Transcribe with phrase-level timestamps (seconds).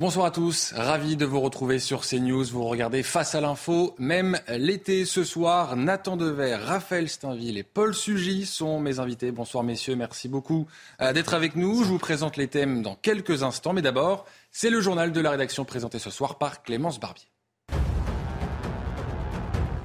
[0.00, 2.44] Bonsoir à tous, ravi de vous retrouver sur CNews.
[2.44, 5.74] Vous regardez Face à l'info, même l'été ce soir.
[5.74, 9.32] Nathan Dever, Raphaël Steinville et Paul Sugy sont mes invités.
[9.32, 10.68] Bonsoir messieurs, merci beaucoup
[11.00, 11.82] euh, d'être avec nous.
[11.82, 15.32] Je vous présente les thèmes dans quelques instants, mais d'abord, c'est le journal de la
[15.32, 17.26] rédaction présenté ce soir par Clémence Barbier.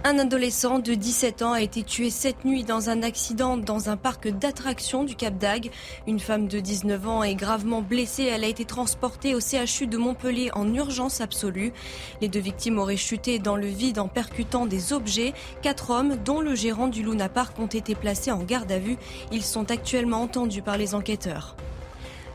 [0.05, 3.95] Un adolescent de 17 ans a été tué cette nuit dans un accident dans un
[3.95, 5.69] parc d'attractions du Cap d'Agde.
[6.07, 8.23] Une femme de 19 ans est gravement blessée.
[8.23, 11.71] Elle a été transportée au CHU de Montpellier en urgence absolue.
[12.19, 15.31] Les deux victimes auraient chuté dans le vide en percutant des objets.
[15.61, 18.97] Quatre hommes, dont le gérant du Luna Park, ont été placés en garde à vue.
[19.31, 21.55] Ils sont actuellement entendus par les enquêteurs.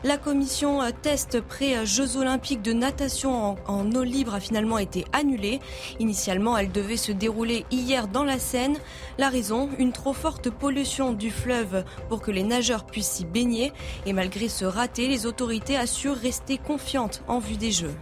[0.05, 5.59] La commission euh, test pré-Jeux olympiques de natation en, eau libre a finalement été annulée.
[5.99, 8.77] Initialement, elle devait se dérouler hier dans la Seine.
[9.17, 13.73] La raison, une trop forte pollution du fleuve pour que les nageurs puissent s'y baigner.
[14.05, 17.95] Et malgré ce raté, les autorités assurent rester confiantes en vue des Jeux.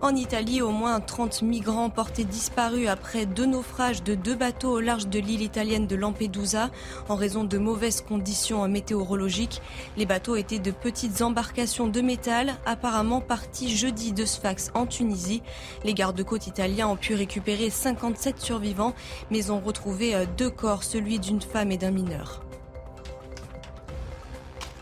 [0.00, 4.80] En Italie, au moins 30 migrants portés disparus après deux naufrages de deux bateaux au
[4.80, 6.70] large de l'île italienne de Lampedusa
[7.08, 9.60] en raison de mauvaises conditions météorologiques.
[9.96, 15.42] Les bateaux étaient de petites embarcations de métal, apparemment partis jeudi de Sfax en Tunisie.
[15.82, 18.94] Les gardes-côtes italiens ont pu récupérer 57 survivants,
[19.32, 22.47] mais ont retrouvé euh, deux corps, celui d'une femme et d'un mineur.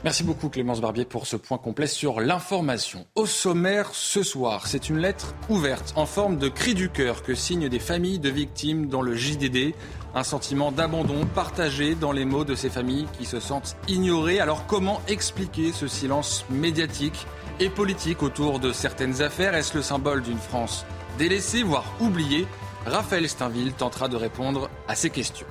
[0.07, 3.05] Merci beaucoup Clémence Barbier pour ce point complet sur l'information.
[3.17, 7.35] Au sommaire ce soir, c'est une lettre ouverte en forme de cri du cœur que
[7.35, 9.75] signent des familles de victimes dans le JDD.
[10.15, 14.39] Un sentiment d'abandon partagé dans les mots de ces familles qui se sentent ignorées.
[14.39, 17.27] Alors comment expliquer ce silence médiatique
[17.59, 19.57] et politique autour de certaines affaires?
[19.57, 20.87] Est-ce le symbole d'une France
[21.19, 22.47] délaissée, voire oubliée?
[22.85, 25.49] Raphaël Steinville tentera de répondre à ces questions.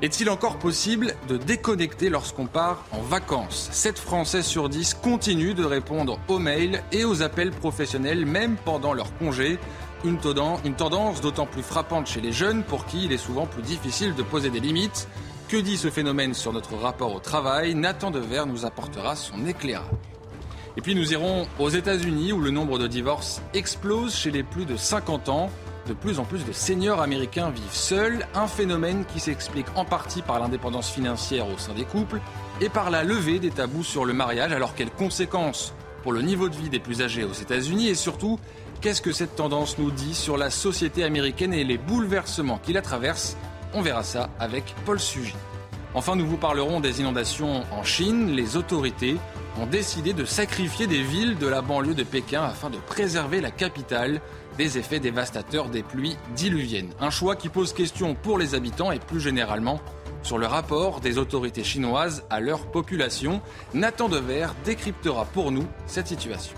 [0.00, 3.68] Est-il encore possible de déconnecter lorsqu'on part en vacances?
[3.72, 8.92] 7 Français sur 10 continuent de répondre aux mails et aux appels professionnels même pendant
[8.92, 9.58] leur congé.
[10.04, 14.14] Une tendance d'autant plus frappante chez les jeunes pour qui il est souvent plus difficile
[14.14, 15.08] de poser des limites.
[15.48, 17.74] Que dit ce phénomène sur notre rapport au travail?
[17.74, 19.90] Nathan Dever nous apportera son éclairage.
[20.76, 24.64] Et puis nous irons aux États-Unis où le nombre de divorces explose chez les plus
[24.64, 25.50] de 50 ans.
[25.88, 30.20] De plus en plus de seniors américains vivent seuls, un phénomène qui s'explique en partie
[30.20, 32.20] par l'indépendance financière au sein des couples
[32.60, 34.52] et par la levée des tabous sur le mariage.
[34.52, 35.72] Alors quelles conséquences
[36.02, 38.38] pour le niveau de vie des plus âgés aux États-Unis et surtout
[38.82, 42.82] qu'est-ce que cette tendance nous dit sur la société américaine et les bouleversements qui la
[42.82, 43.38] traversent?
[43.72, 45.34] On verra ça avec Paul Sugy.
[45.94, 48.36] Enfin, nous vous parlerons des inondations en Chine.
[48.36, 49.16] Les autorités
[49.58, 53.50] ont décidé de sacrifier des villes de la banlieue de Pékin afin de préserver la
[53.50, 54.20] capitale
[54.58, 56.92] des effets dévastateurs des pluies diluviennes.
[57.00, 59.80] Un choix qui pose question pour les habitants et plus généralement
[60.22, 63.40] sur le rapport des autorités chinoises à leur population.
[63.72, 66.56] Nathan Dever décryptera pour nous cette situation.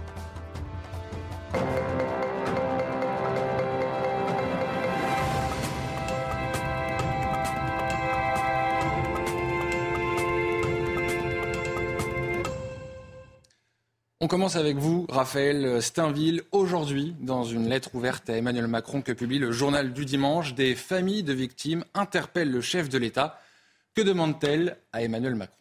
[14.23, 16.43] On commence avec vous, Raphaël Steinville.
[16.53, 20.75] Aujourd'hui, dans une lettre ouverte à Emmanuel Macron que publie le journal du dimanche, des
[20.75, 23.41] familles de victimes interpellent le chef de l'État.
[23.95, 25.57] Que demande-t-elle à Emmanuel Macron?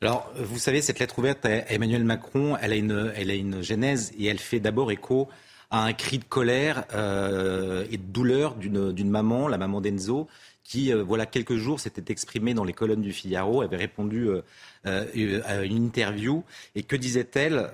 [0.00, 4.24] Alors, vous savez, cette lettre ouverte à Emmanuel Macron, elle a une, elle genèse et
[4.24, 5.28] elle fait d'abord écho
[5.70, 10.28] à un cri de colère euh, et de douleur d'une maman, la maman d'Enzo,
[10.64, 14.42] qui, euh, voilà quelques jours, s'était exprimée dans les colonnes du Figaro, avait répondu euh,
[14.86, 16.44] euh, à une interview.
[16.74, 17.70] Et que disait-elle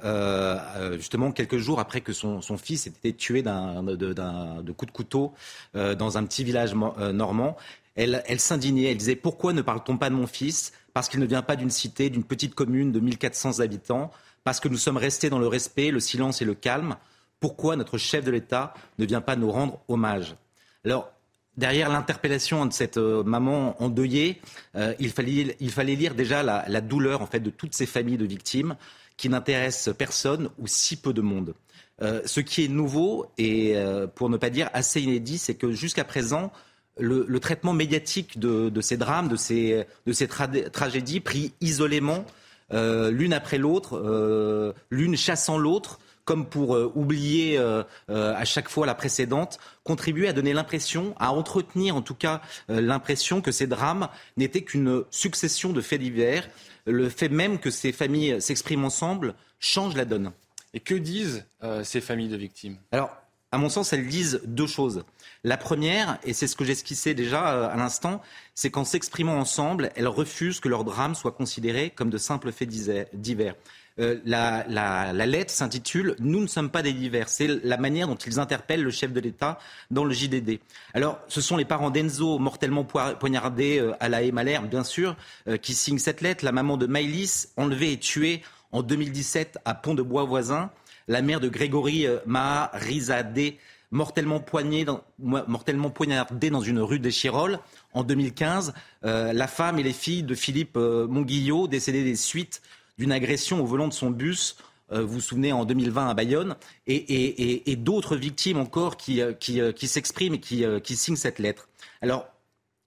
[0.96, 4.90] justement quelques jours après que son, fils ait été tué d'un de, de, coup de
[4.90, 5.32] couteau
[5.74, 7.56] dans un petit village normand
[7.98, 10.72] elle, elle s'indignait, elle disait pourquoi ne parle-t-on pas de mon fils?
[10.94, 14.12] Parce qu'il ne vient pas d'une cité, d'une petite commune de 1400 habitants,
[14.44, 16.96] parce que nous sommes restés dans le respect, le silence et le calme.
[17.40, 20.36] Pourquoi notre chef de l'État ne vient pas nous rendre hommage?
[20.84, 21.12] Alors,
[21.58, 24.40] derrière l'interpellation de cette euh, maman endeuillée,
[24.76, 28.76] euh, il, fallait, lire déjà la, douleur en fait de toutes ces familles de victimes
[29.16, 31.54] qui n'intéressent personne ou si peu de monde.
[32.00, 33.74] Euh, ce qui est nouveau et
[34.14, 36.52] pour ne pas dire assez inédit, c'est que jusqu'à présent,
[36.96, 42.24] le, traitement médiatique de, ces drames, de ces, de ces tragédies pris isolément,
[42.70, 45.98] l'une après l'autre, l'une chassant l'autre,
[46.28, 51.14] comme pour euh, oublier euh, euh, à chaque fois la précédente, contribuer à donner l'impression,
[51.18, 56.46] à entretenir en tout cas l'impression que ces drames n'étaient qu'une succession de faits divers.
[56.86, 60.32] Le fait même que ces familles s'expriment ensemble change la donne.
[60.74, 61.46] Et que disent
[61.82, 62.76] ces familles de victimes?
[62.92, 63.10] Alors,
[63.50, 65.04] à mon sens, elles disent deux choses.
[65.44, 68.20] La première, et c'est ce que j'esquissais déjà à l'instant,
[68.54, 72.68] c'est qu'en s'exprimant ensemble, elles refusent que leur drame soit considéré comme de simples faits
[73.14, 73.54] divers.
[74.00, 77.28] Euh, la, lettre s'intitule Nous ne sommes pas des divers.
[77.28, 79.58] C'est la manière dont ils interpellent le chef de l'État
[79.90, 80.60] dans le JDD.
[80.94, 85.16] Alors, ce sont les parents d'Enzo, mortellement poignardés euh, à la Malherbe, bien sûr,
[85.48, 86.44] euh, qui signent cette lettre.
[86.44, 90.70] La maman de Maïlis, enlevée et tuée en 2017 à Pont-de-Bois voisin.
[91.08, 93.56] La mère de Grégory Maha Rizadeh,
[93.90, 97.60] mortellement, poignardée dans une rue des Chirolles
[97.94, 98.74] en 2015.
[99.02, 102.60] la femme et les filles de Philippe Monguillot, décédées des suites
[102.98, 104.56] d'une agression au volant de son bus.
[104.92, 106.56] Euh, vous vous souvenez en 2020 à Bayonne,
[106.86, 111.68] et, d'autres victimes encore qui, euh, euh, s'expriment et qui, signent cette lettre.
[112.00, 112.26] Alors,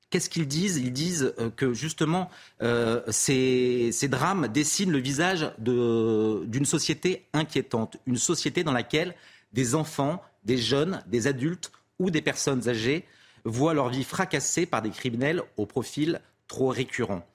[0.10, 0.78] qu'est-ce qu'ils disent?
[0.78, 2.30] Ils disent que justement,
[3.10, 9.16] ces, drames dessinent le visage d'une société inquiétante, une société dans laquelle
[9.54, 13.06] des enfants, des jeunes, des adultes ou des personnes âgées
[13.44, 17.26] voient leur vie fracassée par des criminels au profil trop récurrent.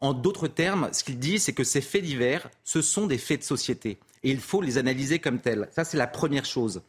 [0.00, 3.40] En d'autres termes, ce qu'il dit, c'est que ces faits divers, ce sont des faits
[3.40, 3.98] de société.
[4.22, 5.68] Et il faut les analyser comme tels.
[5.74, 6.82] Ça, c'est la première chose.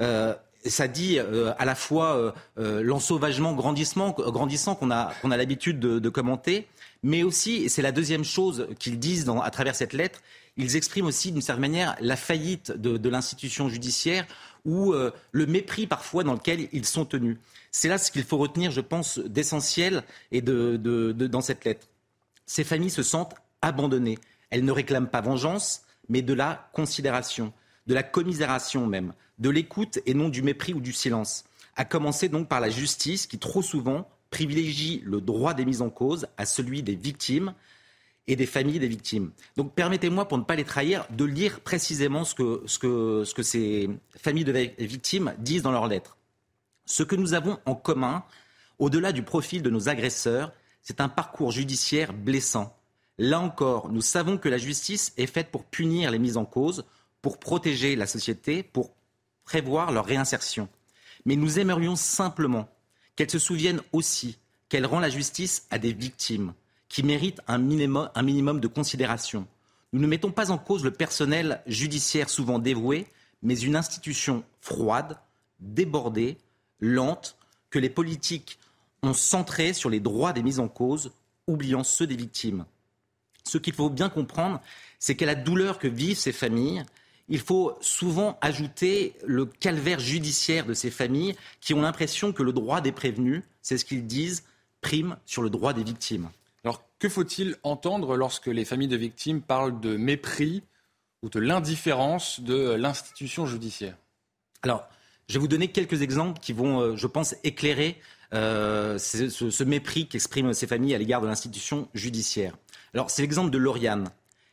[0.00, 0.34] Euh,
[0.64, 6.08] ça dit euh, à la fois euh, l'ensauvagement grandissant qu'on a, qu'on a l'habitude de,
[6.08, 6.66] commenter,
[7.02, 10.22] mais aussi, et c'est la deuxième chose qu'ils disent à travers cette lettre,
[10.56, 14.24] ils expriment aussi d'une certaine manière la faillite de, l'institution judiciaire
[14.64, 17.36] ou le mépris parfois dans lequel ils sont tenus.
[17.70, 20.02] C'est là ce qu'il faut retenir, je pense, d'essentiel
[20.32, 20.78] et de,
[21.12, 21.86] dans cette lettre.
[22.46, 24.18] Ces familles se sentent abandonnées.
[24.50, 27.52] Elles ne réclament pas vengeance, mais de la considération,
[27.86, 31.44] de la commisération même, de l'écoute et non du mépris ou du silence.
[31.76, 35.90] À commencer donc par la justice qui trop souvent privilégie le droit des mises en
[35.90, 37.54] cause à celui des victimes
[38.26, 39.32] et des familles des victimes.
[39.56, 43.34] Donc permettez-moi, pour ne pas les trahir, de lire précisément ce que, ce que, ce
[43.34, 46.16] que ces familles de victimes disent dans leurs lettres.
[46.86, 48.24] Ce que nous avons en commun,
[48.78, 50.52] au-delà du profil de nos agresseurs,
[50.84, 52.76] c'est un parcours judiciaire blessant.
[53.18, 56.84] Là encore, nous savons que la justice est faite pour punir les mises en cause,
[57.22, 58.94] pour protéger la société, pour
[59.44, 60.68] prévoir leur réinsertion.
[61.24, 62.68] Mais nous aimerions simplement
[63.16, 64.38] qu'elle se souvienne aussi
[64.68, 66.52] qu'elle rend la justice à des victimes
[66.88, 69.46] qui méritent un minimum, de considération.
[69.92, 73.06] Nous ne mettons pas en cause le personnel judiciaire souvent dévoué,
[73.42, 75.18] mais une institution froide,
[75.60, 76.38] débordée,
[76.80, 77.36] lente,
[77.70, 78.58] que les politiques
[79.08, 81.12] ont centré sur les droits des mises en cause,
[81.46, 82.64] oubliant ceux des victimes.
[83.44, 84.60] Ce qu'il faut bien comprendre,
[84.98, 86.84] c'est qu'à la douleur que vivent ces familles,
[87.28, 92.52] il faut souvent ajouter le calvaire judiciaire de ces familles qui ont l'impression que le
[92.52, 94.44] droit des prévenus, c'est ce qu'ils disent,
[94.80, 96.30] prime sur le droit des victimes.
[96.64, 100.62] Alors que faut-il entendre lorsque les familles de victimes parlent de mépris
[101.22, 103.96] ou de l'indifférence de l'institution judiciaire?
[104.62, 104.86] Alors,
[105.28, 107.98] je vais vous donner quelques exemples qui vont, euh, je pense, éclairer
[108.34, 112.56] euh, ce, mépris qu'expriment ces familles à l'égard de l'institution judiciaire.
[112.92, 114.08] Alors, c'est l'exemple de Lauriane.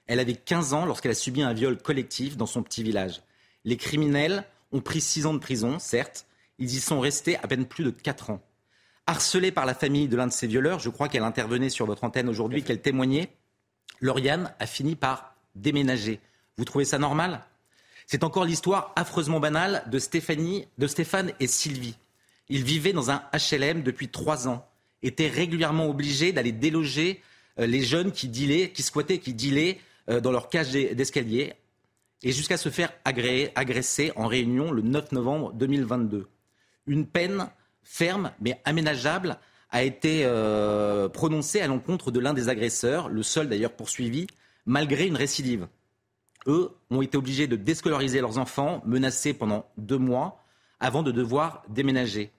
[0.07, 3.21] Elle avait 15 ans lorsqu'elle a subi un viol collectif dans son petit village.
[3.63, 6.25] Les criminels ont pris 6 ans de prison, certes.
[6.59, 8.41] Ils y sont restés à peine plus de 4 ans.
[9.07, 12.03] Harcelée par la famille de l'un de ces violeurs, je crois qu'elle intervenait sur votre
[12.03, 13.31] antenne aujourd'hui, qu'elle témoignait,
[13.99, 16.19] Lauriane a fini par déménager.
[16.57, 17.41] Vous trouvez ça normal?
[18.05, 21.95] C'est encore l'histoire affreusement banale de, Stéphanie, de Stéphane et Sylvie.
[22.51, 24.67] Ils vivaient dans un HLM depuis trois ans,
[25.01, 27.21] étaient régulièrement obligés d'aller déloger
[27.59, 31.53] euh, les jeunes qui dealaient, qui squattaient, qui dealaient euh, dans leur cage d'escalier,
[32.23, 36.27] et jusqu'à se faire agresser en réunion le 9 novembre 2022.
[36.87, 37.49] Une peine
[37.83, 39.37] ferme mais aménageable
[39.69, 44.27] a été euh, prononcée à l'encontre de l'un des agresseurs, le seul d'ailleurs poursuivi,
[44.65, 45.69] malgré une récidive.
[46.47, 50.43] Eux ont été obligés de déscolariser leurs enfants, menacés pendant deux mois,
[50.81, 52.29] avant de devoir déménager.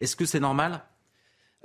[0.00, 0.82] Est-ce que c'est normal?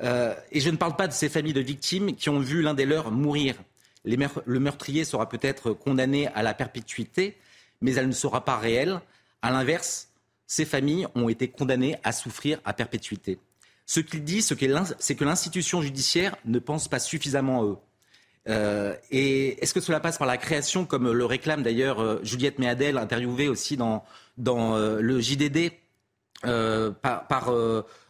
[0.01, 2.73] Euh, Et je ne parle pas de ces familles de victimes qui ont vu l'un
[2.73, 3.55] des leurs mourir.
[4.03, 7.37] le meurtrier sera peut-être condamné à la perpétuité,
[7.81, 8.99] mais elle ne sera pas réelle.
[9.41, 10.09] À l'inverse,
[10.47, 13.39] ces familles ont été condamnées à souffrir à perpétuité.
[13.85, 17.77] Ce qu'il dit, c'est que l'institution judiciaire ne pense pas suffisamment à eux.
[18.47, 22.59] Euh, et est-ce que cela passe par la création, comme le réclame d'ailleurs euh, Juliette
[22.59, 24.03] Méadel, interviewée aussi dans,
[24.37, 25.71] le JDD,
[26.43, 27.51] par,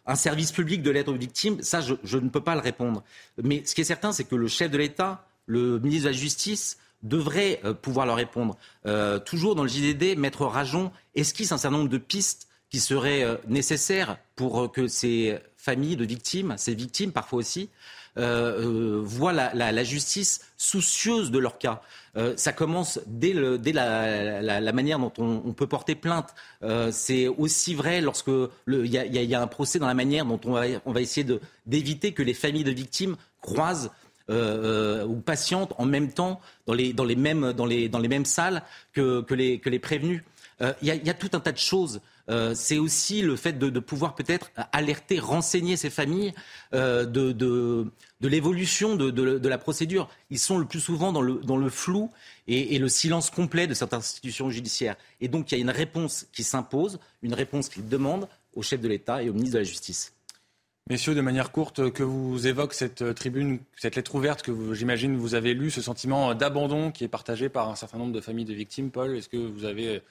[0.05, 3.03] un service public de l'aide aux victimes, ça, je, ne peux pas le répondre.
[3.41, 6.17] Mais ce qui est certain, c'est que le chef de l'État, le ministre de la
[6.17, 8.57] Justice, devrait euh, pouvoir leur répondre.
[8.85, 13.23] Euh, toujours dans le JDD, Maître Rajon esquisse un certain nombre de pistes qui seraient
[13.23, 17.69] euh, nécessaires pour que ces familles de victimes, ces victimes parfois aussi,
[18.17, 21.81] euh, voient la, justice soucieuse de leur cas.
[22.15, 26.33] Euh, ça commence dès, la, manière dont on, peut porter plainte.
[26.63, 28.31] Euh, c'est aussi vrai lorsque
[28.67, 31.27] il y, a un procès dans la manière dont on va, essayer
[31.65, 33.91] d'éviter que les familles de victimes croisent
[34.29, 40.23] ou patientent en même temps dans les, mêmes, salles que, les, prévenus.
[40.81, 44.15] Il y, a tout un tas de choses euh, c'est aussi le fait de, pouvoir
[44.15, 46.33] peut-être alerter, renseigner ces familles
[46.73, 47.85] euh, de,
[48.21, 50.09] l'évolution de, la procédure.
[50.29, 52.09] Ils sont le plus souvent dans le, flou
[52.47, 54.95] et, le silence complet de certaines institutions judiciaires.
[55.21, 58.81] Et donc il y a une réponse qui s'impose, une réponse qu'ils demandent au chef
[58.81, 60.13] de l'État et au ministre de la Justice.
[60.87, 65.17] Messieurs, de manière courte, que vous évoque cette euh, tribune, cette lettre ouverte que j'imagine
[65.17, 68.45] vous avez lue, ce sentiment d'abandon qui est partagé par un certain nombre de familles
[68.45, 70.03] de victimes, Paul, est-ce que vous avez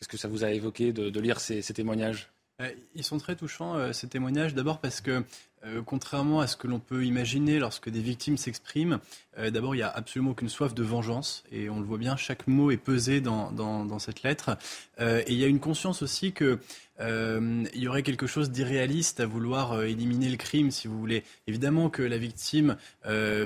[0.00, 3.74] est-ce que ça vous a évoqué de, lire ces, témoignages euh, ils sont très touchants,
[3.74, 5.24] euh, ces témoignages, d'abord parce que,
[5.64, 9.00] euh, contrairement à ce que l'on peut imaginer lorsque des victimes s'expriment,
[9.36, 12.46] d'abord, il n'y a absolument aucune soif de vengeance, et on le voit bien, chaque
[12.46, 14.56] mot est pesé dans, cette lettre.
[15.00, 16.58] et il y a une conscience aussi qu'il
[17.00, 21.24] y aurait quelque chose d'irréaliste à vouloir éliminer le crime, si vous voulez.
[21.48, 22.76] Évidemment que la victime,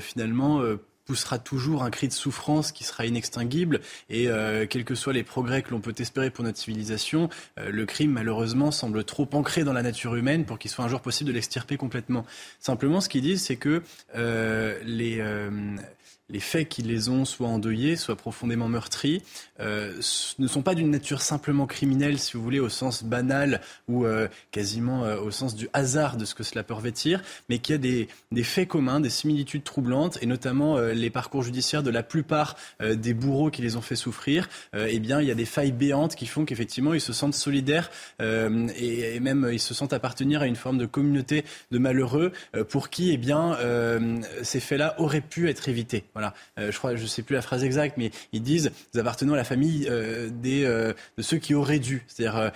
[0.01, 0.61] finalement,
[1.09, 3.81] poussera toujours un cri de souffrance qui sera inextinguible.
[4.11, 7.71] Et euh, quels que soient les progrès que l'on peut espérer pour notre civilisation, euh,
[7.71, 11.01] le crime, malheureusement, semble trop ancré dans la nature humaine pour qu'il soit un jour
[11.01, 12.27] possible de l'extirper complètement.
[12.61, 13.83] Simplement, ce qu'ils disent, c'est que
[14.17, 15.23] euh, les
[16.31, 19.23] les faits qui les ont soit endeuillés, soit profondément meurtris,
[19.61, 20.01] euh,
[20.39, 24.29] ne sont pas d'une nature simplement criminelle, si vous voulez, au sens banal ou euh,
[24.51, 27.77] quasiment euh, au sens du hasard de ce que cela peut revêtir, mais qu'il y
[27.77, 32.57] a des, faits communs, des similitudes troublantes, et notamment les parcours judiciaires de la plupart
[32.81, 34.49] des bourreaux qui les ont fait souffrir.
[34.75, 37.91] eh bien, il y a des failles béantes qui font qu'effectivement, ils se sentent solidaires
[38.21, 42.33] et, et, même ils se sentent appartenir à une forme de communauté de malheureux
[42.69, 43.57] pour qui, eh bien,
[44.43, 46.05] ces faits-là auraient pu être évités.
[46.19, 46.35] Voilà.
[46.59, 49.37] Euh, je crois, je sais plus la phrase exacte, mais ils disent nous appartenons à
[49.37, 52.51] la famille euh, des, euh, de ceux qui auraient dû, c'est-à-dire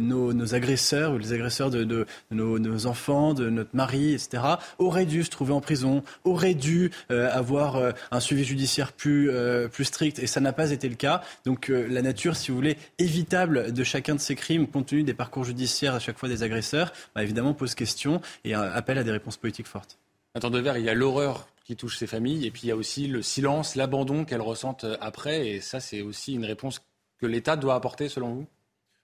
[0.00, 4.42] nos, agresseurs ou les agresseurs de, nos, enfants, de notre mari, etc.
[4.78, 9.30] auraient dû se trouver en prison, auraient dû avoir un suivi judiciaire plus
[9.70, 11.22] plus strict, et ça n'a pas été le cas.
[11.44, 15.14] Donc la nature, si vous voulez, évitable de chacun de ces crimes, compte tenu des
[15.14, 19.12] parcours judiciaires à chaque fois des agresseurs, bah, évidemment pose question et appelle à des
[19.12, 19.96] réponses politiques fortes.
[20.34, 22.46] Attends de verre, il y a l'horreur qui touche ces familles.
[22.46, 25.48] Et puis il y a aussi le silence, l'abandon qu'elles ressentent euh, après.
[25.48, 26.80] Et ça, c'est aussi une réponse
[27.18, 28.46] que l'État doit apporter, selon vous?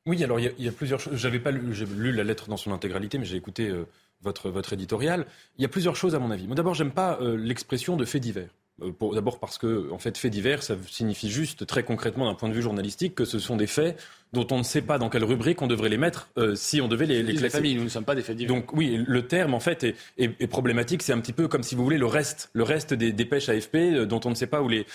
[0.07, 1.14] Oui, alors il y, a, plusieurs choses.
[1.16, 3.87] J'avais pas lu, la lettre dans son intégralité, mais j'ai écouté euh,
[4.21, 5.26] votre, votre éditorial.
[5.59, 6.47] Il y a plusieurs choses à mon avis.
[6.47, 8.50] Moi, d'abord, j'aime pas euh, l'expression de fait divers.
[8.81, 12.49] Euh, d'abord parce que, en fait, faits divers, ça signifie juste, très concrètement, d'un point
[12.49, 14.00] de vue journalistique, que ce sont des faits
[14.33, 16.88] dont on ne sait pas dans quelle rubrique on devrait les mettre euh, si on
[16.88, 17.59] devait les, les classer.
[17.59, 18.55] familles, nous ne sommes pas des faits divers.
[18.55, 19.85] Donc oui, le terme, en fait,
[20.17, 21.02] est, problématique.
[21.02, 23.75] C'est un petit peu comme, si vous voulez, le reste, le reste des dépêches AFP
[23.76, 24.87] euh, dont on ne sait pas où les,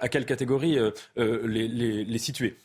[0.00, 0.78] à quelle catégorie
[1.16, 2.56] les, les situer.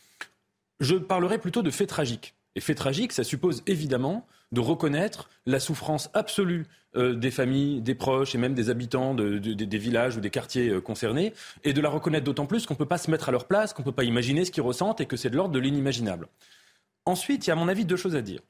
[0.80, 2.36] Je parlerai plutôt de faits tragiques.
[2.56, 6.66] Et faits tragiques, ça suppose évidemment de reconnaître la souffrance absolue
[6.96, 10.82] euh, des familles, des proches et même des habitants des villages ou des quartiers euh,
[10.82, 13.46] concernés, et de la reconnaître d'autant plus qu'on ne peut pas se mettre à leur
[13.46, 15.60] place, qu'on ne peut pas imaginer ce qu'ils ressentent et que c'est de l'ordre de
[15.60, 16.28] l'inimaginable.
[17.06, 18.42] Ensuite, il y a à mon avis deux choses à dire.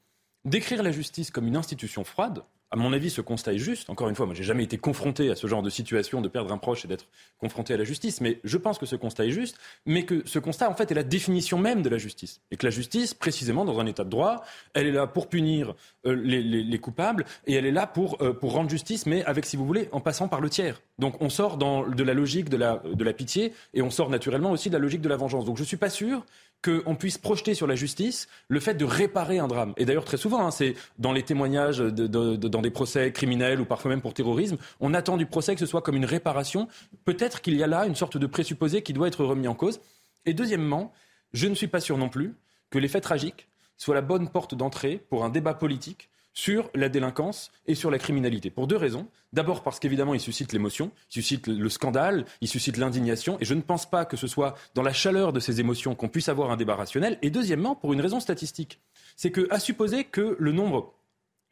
[0.46, 2.42] Décrire la justice comme une institution froide,
[2.72, 3.90] à mon avis, ce constat est juste.
[3.90, 6.52] Encore une fois, moi, j'ai jamais été confronté à ce genre de situation de perdre
[6.52, 7.06] un proche et d'être
[7.38, 10.38] confronté à la justice, mais je pense que ce constat est juste, mais que ce
[10.38, 12.40] constat, en fait, est la définition même de la justice.
[12.52, 15.74] Et que la justice, précisément, dans un état de droit, elle est là pour punir
[16.06, 19.56] euh, les, coupables et elle est là pour, euh, pour rendre justice, mais avec, si
[19.56, 20.80] vous voulez, en passant par le tiers.
[20.98, 24.10] Donc, on sort dans, de la logique de la, de la pitié et on sort
[24.10, 25.44] naturellement aussi de la logique de la vengeance.
[25.44, 26.24] Donc, je suis pas sûr
[26.62, 29.72] qu'on puisse projeter sur la justice le fait de réparer un drame.
[29.76, 33.90] Et d'ailleurs, très souvent, hein, c'est dans les témoignages, dans des procès criminels ou parfois
[33.90, 36.68] même pour terrorisme, on attend du procès que ce soit comme une réparation.
[37.04, 39.80] Peut-être qu'il y a là une sorte de présupposé qui doit être remis en cause.
[40.26, 40.92] Et deuxièmement,
[41.32, 42.34] je ne suis pas sûr non plus
[42.68, 46.88] que les faits tragiques soient la bonne porte d'entrée pour un débat politique sur la
[46.88, 48.50] délinquance et sur la criminalité.
[48.50, 49.08] Pour deux raisons.
[49.32, 53.54] D'abord parce qu'évidemment, il suscite l'émotion, il suscite le scandale, il suscite l'indignation, et je
[53.54, 56.50] ne pense pas que ce soit dans la chaleur de ces émotions qu'on puisse avoir
[56.50, 57.18] un débat rationnel.
[57.22, 58.80] Et deuxièmement, pour une raison statistique.
[59.16, 60.94] C'est qu'à supposer que le nombre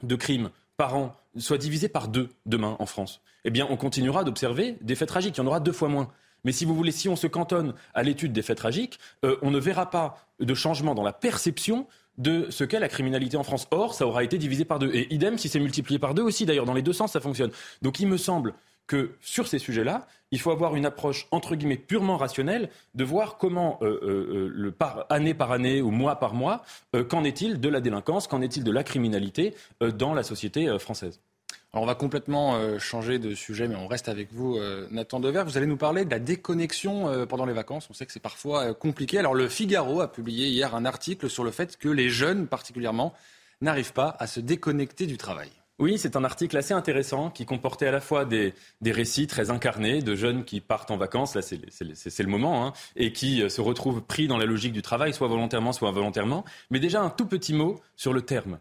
[0.03, 4.25] de crimes par an soit divisé par deux demain en France, eh bien, on continuera
[4.25, 5.37] d'observer des faits tragiques.
[5.37, 6.09] Il y en aura deux fois moins.
[6.45, 9.51] Mais si vous voulez, si on se cantonne à l'étude des faits tragiques, euh, on
[9.51, 11.87] ne verra pas de changement dans la perception
[12.19, 13.67] de ce qu'est la criminalité en France.
[13.71, 14.91] Or, ça aura été divisé par deux.
[14.93, 17.51] Et idem, si c'est multiplié par deux aussi, d'ailleurs, dans les deux sens, ça fonctionne.
[17.81, 18.55] Donc il me semble
[18.89, 23.37] que sur ces sujets-là, il faut avoir une approche entre guillemets purement rationnelle de voir
[23.37, 26.63] comment, euh, euh, par, année par année ou mois par mois,
[26.97, 31.21] euh, qu'en est-il de la délinquance, qu'en est-il de la criminalité dans la société française.
[31.75, 35.21] Alors on va complètement euh, changer de sujet, mais on reste avec vous, euh, Nathan
[35.21, 35.43] Dever.
[35.45, 37.89] Vous allez nous parler de la déconnexion euh, pendant les vacances.
[37.91, 39.19] On sait que c'est parfois compliqué.
[39.19, 43.13] Alors le Figaro a publié hier un article sur le fait que les jeunes, particulièrement,
[43.61, 45.51] n'arrivent pas à se déconnecter du travail.
[45.79, 50.01] Oui, c'est un article assez intéressant qui comportait à la fois des, récits très incarnés
[50.01, 54.03] de jeunes qui partent en vacances, là c'est le moment, hein, et qui se retrouvent
[54.03, 56.45] pris dans la logique du travail, soit volontairement, soit involontairement.
[56.71, 58.59] Mais déjà un tout petit mot sur le terme.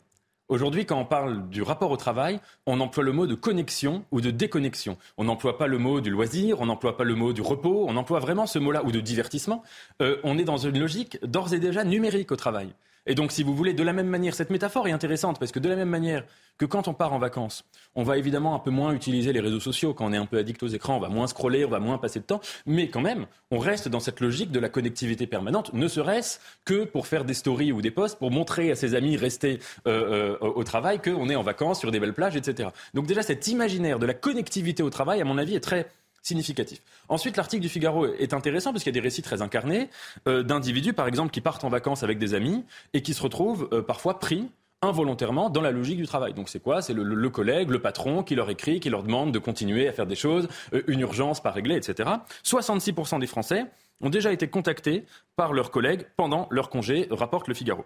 [0.49, 4.21] Aujourd'hui, quand on parle du rapport au travail, on emploie le mot de connexion ou
[4.21, 4.97] de déconnexion.
[5.17, 7.97] On n'emploie pas le mot du loisir, on n'emploie pas le mot du repos, on
[7.97, 9.61] emploie vraiment ce mot-là ou de divertissement.
[10.01, 12.73] Euh, on est dans une logique d'ores et déjà numérique au travail.
[13.07, 15.59] Et donc, si vous voulez, de la même manière, cette métaphore est intéressante parce que
[15.59, 16.25] de la même manière
[16.57, 17.63] que quand on part en vacances,
[17.95, 19.93] on va évidemment un peu moins utiliser les réseaux sociaux.
[19.93, 21.97] Quand on est un peu addict aux écrans, on va moins scroller, on va moins
[21.97, 22.41] passer de temps.
[22.65, 26.83] Mais quand même, on reste dans cette logique de la connectivité permanente, ne serait-ce que
[26.83, 30.49] pour faire des stories ou des posts, pour montrer à ses amis restés euh, euh,
[30.55, 32.69] au travail qu'on est en vacances sur des belles plages, etc.
[32.93, 35.87] Donc déjà, cet imaginaire de la connectivité au travail, à mon avis, est très
[36.27, 36.81] significatif.
[37.09, 39.89] Ensuite, l'article du Figaro est intéressant parce qu'il y a des récits très incarnés
[40.27, 43.69] euh, d'individus, par exemple, qui partent en vacances avec des amis et qui se retrouvent
[43.71, 44.49] euh, parfois pris
[44.81, 46.33] involontairement dans la logique du travail.
[46.33, 46.81] Donc c'est quoi?
[46.81, 50.05] C'est le, collègue, le patron qui leur écrit, qui leur demande de continuer à faire
[50.05, 52.09] des choses, euh, une urgence pas réglée, etc.
[52.43, 53.65] 66% des Français
[54.01, 55.05] ont déjà été contactés
[55.35, 57.85] par leurs collègues pendant leur congé, rapporte le Figaro.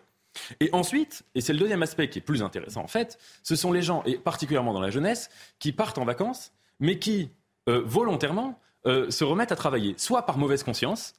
[0.59, 3.71] Et ensuite, et c'est le deuxième aspect qui est plus intéressant en fait, ce sont
[3.71, 5.29] les gens, et particulièrement dans la jeunesse,
[5.59, 7.29] qui partent en vacances, mais qui,
[7.69, 11.13] euh, volontairement euh, se remettent à travailler, soit par mauvaise conscience,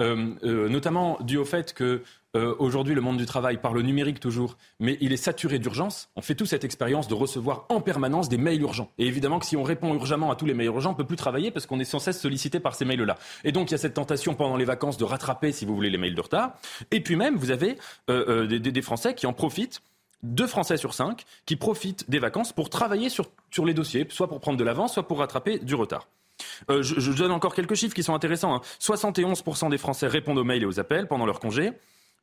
[0.00, 2.02] euh, notamment dû au fait que
[2.60, 6.08] aujourd'hui le monde du travail parle numérique toujours, mais il est saturé d'urgence.
[6.14, 8.92] On fait tous cette expérience de recevoir en permanence des mails urgents.
[8.98, 11.06] Et évidemment que si on répond urgemment à tous les mails urgents, on ne peut
[11.06, 13.16] plus travailler parce qu'on est sans cesse sollicité par ces mails-là.
[13.42, 15.90] Et donc il y a cette tentation pendant les vacances de rattraper, si vous voulez,
[15.90, 16.52] les mails de retard.
[16.92, 17.76] Et puis même, vous avez
[18.06, 19.82] des Français qui en profitent
[20.22, 23.26] deux Français sur cinq qui profitent des vacances pour travailler sur,
[23.64, 26.08] les dossiers, soit pour prendre de l'avance, soit pour rattraper du retard.
[26.70, 28.60] Euh, je, donne encore quelques chiffres qui sont intéressants.
[28.80, 29.68] 71% hein.
[29.68, 31.72] des Français répondent aux mails et aux appels pendant leur congé,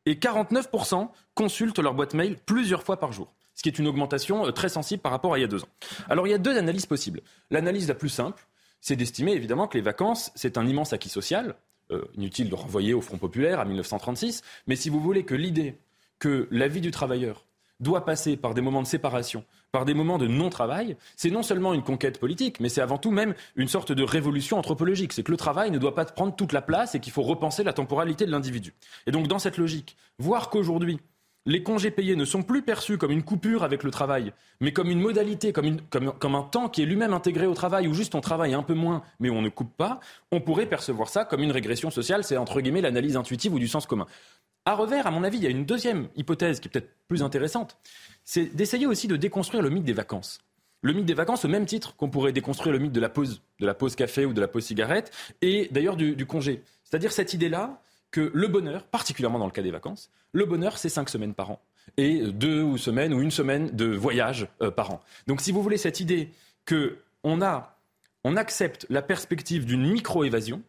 [0.05, 4.45] et 49% consultent leur boîte mail plusieurs fois par jour, ce qui est une augmentation
[4.45, 5.69] euh, très sensible par rapport à il y a deux ans.
[6.09, 7.21] Alors il y a deux analyses possibles.
[7.49, 8.45] L'analyse la plus simple,
[8.81, 11.55] c'est d'estimer évidemment que les vacances, c'est un immense acquis social.
[11.91, 15.77] Euh, inutile de renvoyer au Front populaire à 1936, mais si vous voulez que l'idée
[16.17, 17.45] que la vie du travailleur
[17.79, 21.74] doit passer par des moments de séparation, par des moments de non-travail, c'est non seulement
[21.74, 25.14] une conquête politique, mais c'est avant tout même une sorte de révolution anthropologique.
[25.14, 27.64] C'est que le travail ne doit pas prendre toute la place et qu'il faut repenser
[27.64, 28.74] la temporalité de l'individu.
[29.07, 31.00] Et donc dans cette logique, voir qu'aujourd'hui,
[31.48, 34.90] les congés payés ne sont plus perçus comme une coupure avec le travail, mais comme
[34.90, 38.55] une modalité, comme, un temps qui est lui-même intégré au travail, où juste on travaille
[38.55, 40.00] un peu moins, mais on ne coupe pas,
[40.31, 43.68] on pourrait percevoir ça comme une régression sociale, c'est entre guillemets l'analyse intuitive ou du
[43.68, 44.07] sens commun.
[44.65, 47.21] À revers, à mon avis, il y a une deuxième hypothèse qui est peut-être plus
[47.21, 47.77] intéressante,
[48.23, 50.39] c'est d'essayer aussi de déconstruire le mythe des vacances.
[50.81, 53.43] Le mythe des vacances au même titre qu'on pourrait déconstruire le mythe de la pause,
[53.59, 55.11] de la pause café ou de la pause cigarette,
[55.43, 56.63] et d'ailleurs du, congé.
[56.83, 60.89] C'est-à-dire cette idée-là que le bonheur, particulièrement dans le cas des vacances, le bonheur c'est
[60.89, 61.61] cinq semaines par an
[61.97, 65.01] et deux semaines ou une semaine de voyage euh, par an.
[65.27, 66.29] Donc si vous voulez cette idée
[66.65, 67.41] que on
[68.35, 70.61] accepte la perspective d'une micro-évasion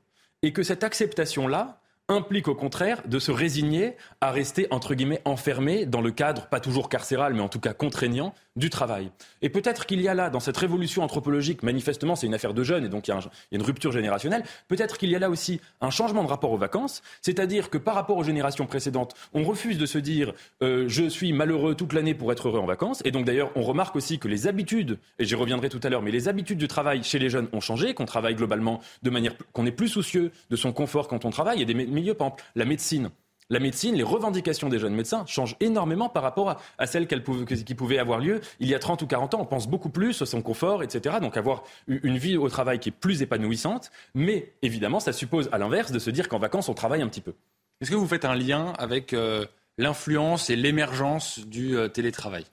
[0.42, 5.87] et que cette acceptation-là, implique au contraire de se résigner à rester entre guillemets enfermé
[5.87, 9.11] dans le cadre pas toujours carcéral mais en tout cas contraignant du travail.
[9.42, 12.62] Et peut-être qu'il y a là dans cette révolution anthropologique manifestement c'est une affaire de
[12.62, 13.21] jeunes et donc il y, a
[13.53, 17.03] une rupture générationnelle, peut-être qu'il y a là aussi un changement de rapport aux vacances,
[17.23, 21.33] c'est-à-dire que par rapport aux générations précédentes, on refuse de se dire euh, je suis
[21.33, 24.29] malheureux toute l'année pour être heureux en vacances et donc d'ailleurs on remarque aussi que
[24.29, 27.31] les habitudes et j'y reviendrai tout à l'heure mais les habitudes du travail chez les
[27.31, 31.09] jeunes ont changé, qu'on travaille globalement de manière qu'on est plus soucieux de son confort
[31.09, 33.11] quand on travaille, il y a des milieu, par exemple, la médecine.
[33.48, 37.98] La médecine, les revendications des jeunes médecins changent énormément par rapport à, celles qui pouvaient
[37.98, 39.40] avoir lieu il y a 30 ou 40 ans.
[39.40, 41.16] On pense beaucoup plus à son confort, etc.
[41.20, 43.92] Donc avoir une vie au travail qui est plus épanouissante.
[44.14, 47.20] Mais évidemment, ça suppose à l'inverse de se dire qu'en vacances, on travaille un petit
[47.20, 47.35] peu.
[47.80, 49.44] Est-ce que vous faites un lien avec euh,
[49.78, 52.46] l'influence et l'émergence du euh, télétravail?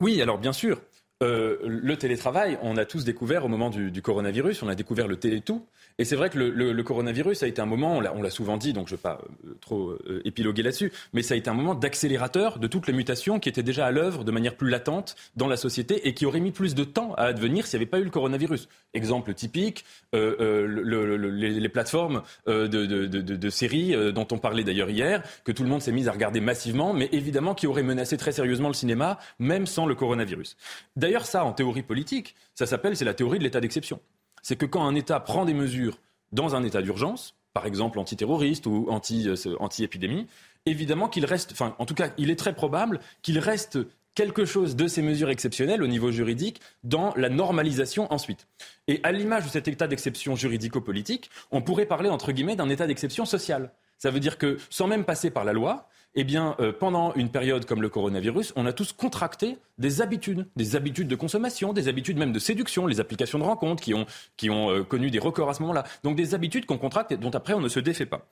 [0.00, 0.80] Oui, alors bien sûr.
[1.20, 5.16] Euh, le télétravail, on a tous découvert au moment du, coronavirus, on a découvert le
[5.16, 5.66] télétout.
[6.00, 8.86] Et c'est vrai que le, coronavirus a été un moment, on l'a souvent dit, donc
[8.86, 11.74] je ne vais pas euh, trop euh, épiloguer là-dessus, mais ça a été un moment
[11.74, 15.48] d'accélérateur de toutes les mutations qui étaient déjà à l'œuvre de manière plus latente dans
[15.48, 17.98] la société et qui auraient mis plus de temps à advenir s'il n'y avait pas
[17.98, 18.68] eu le coronavirus.
[18.94, 25.82] Exemple typique, les, plateformes de, séries dont on parlait d'ailleurs hier, que tout le monde
[25.82, 29.66] s'est mis à regarder massivement, mais évidemment qui auraient menacé très sérieusement le cinéma, même
[29.66, 30.56] sans le coronavirus.
[30.94, 34.00] D'ailleurs, ça, en théorie politique, ça s'appelle, c'est la théorie de l'état d'exception.
[34.48, 35.98] C'est que quand un État prend des mesures
[36.32, 40.26] dans un état d'urgence, par exemple antiterroriste ou euh, anti-épidémie,
[40.64, 43.78] évidemment qu'il reste, enfin, en tout cas, il est très probable qu'il reste
[44.14, 48.46] quelque chose de ces mesures exceptionnelles au niveau juridique dans la normalisation ensuite.
[48.86, 52.86] Et à l'image de cet état d'exception juridico-politique, on pourrait parler, entre guillemets, d'un état
[52.86, 53.70] d'exception sociale.
[53.98, 57.30] Ça veut dire que, sans même passer par la loi, eh bien, euh, pendant une
[57.30, 61.86] période comme le coronavirus, on a tous contracté des habitudes, des habitudes de consommation, des
[61.86, 64.04] habitudes même de séduction, les applications de rencontres qui ont,
[64.36, 65.84] qui ont euh, connu des records à ce moment-là.
[66.02, 68.26] Donc des habitudes qu'on contracte et dont après on ne se défait pas.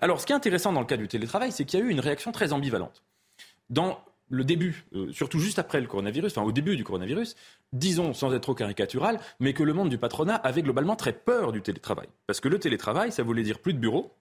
[0.00, 1.90] Alors, ce qui est intéressant dans le cas du télétravail, c'est qu'il y a eu
[1.90, 3.02] une réaction très ambivalente.
[3.68, 7.36] Dans le début, euh, surtout juste après le coronavirus, enfin au début du coronavirus,
[7.74, 11.52] disons sans être trop caricatural, mais que le monde du patronat avait globalement très peur
[11.52, 12.08] du télétravail.
[12.26, 14.14] Parce que le télétravail, ça voulait dire plus de bureaux,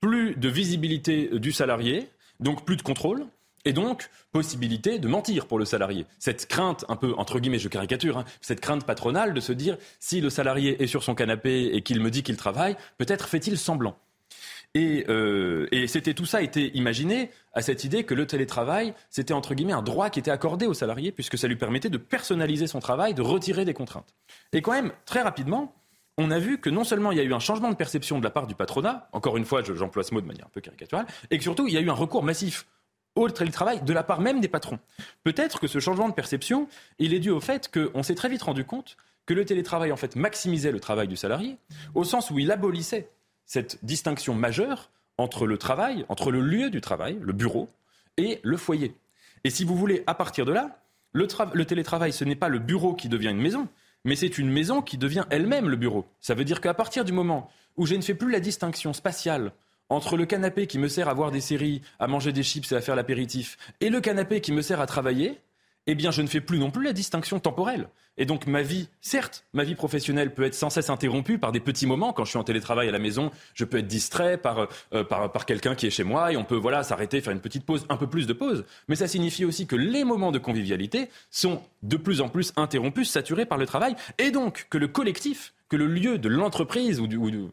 [0.00, 3.26] plus de visibilité du salarié, donc plus de contrôle,
[3.64, 6.06] et donc possibilité de mentir pour le salarié.
[6.18, 9.78] Cette crainte, un peu entre guillemets, je caricature, hein, cette crainte patronale de se dire
[10.00, 13.58] si le salarié est sur son canapé et qu'il me dit qu'il travaille, peut-être fait-il
[13.58, 13.96] semblant.
[14.76, 18.92] Et, euh, et c'était tout ça a été imaginé à cette idée que le télétravail,
[19.08, 21.96] c'était entre guillemets un droit qui était accordé au salarié, puisque ça lui permettait de
[21.96, 24.14] personnaliser son travail, de retirer des contraintes.
[24.52, 25.72] Et quand même, très rapidement,
[26.18, 28.24] on a vu que non seulement il y a eu un changement de perception de
[28.24, 31.06] la part du patronat, encore une fois, j'emploie ce mot de manière un peu caricaturale,
[31.30, 32.66] et que surtout, il y a eu un recours massif
[33.16, 34.78] au télétravail de la part même des patrons.
[35.22, 38.42] Peut-être que ce changement de perception, il est dû au fait qu'on s'est très vite
[38.42, 38.96] rendu compte
[39.26, 41.56] que le télétravail, en fait, maximisait le travail du salarié,
[41.94, 43.08] au sens où il abolissait
[43.46, 47.70] cette distinction majeure entre le travail, entre le lieu du travail, le bureau,
[48.16, 48.94] et le foyer.
[49.44, 50.80] Et si vous voulez, à partir de là,
[51.12, 53.68] le, le télétravail, ce n'est pas le bureau qui devient une maison,
[54.04, 56.04] mais c'est une maison qui devient elle-même le bureau.
[56.20, 59.52] Ça veut dire qu'à partir du moment où je ne fais plus la distinction spatiale
[59.88, 62.76] entre le canapé qui me sert à voir des séries, à manger des chips et
[62.76, 65.40] à faire l'apéritif, et le canapé qui me sert à travailler,
[65.86, 67.88] eh bien, je ne fais plus non plus la distinction temporelle.
[68.16, 71.60] Et donc, ma vie, certes, ma vie professionnelle peut être sans cesse interrompue par des
[71.60, 72.12] petits moments.
[72.12, 75.32] Quand je suis en télétravail à la maison, je peux être distrait par, euh, par,
[75.32, 77.84] par quelqu'un qui est chez moi et on peut, voilà, s'arrêter, faire une petite pause,
[77.88, 78.64] un peu plus de pause.
[78.88, 83.10] Mais ça signifie aussi que les moments de convivialité sont de plus en plus interrompus,
[83.10, 83.96] saturés par le travail.
[84.18, 87.50] Et donc, que le collectif, que le lieu de l'entreprise ou du, ou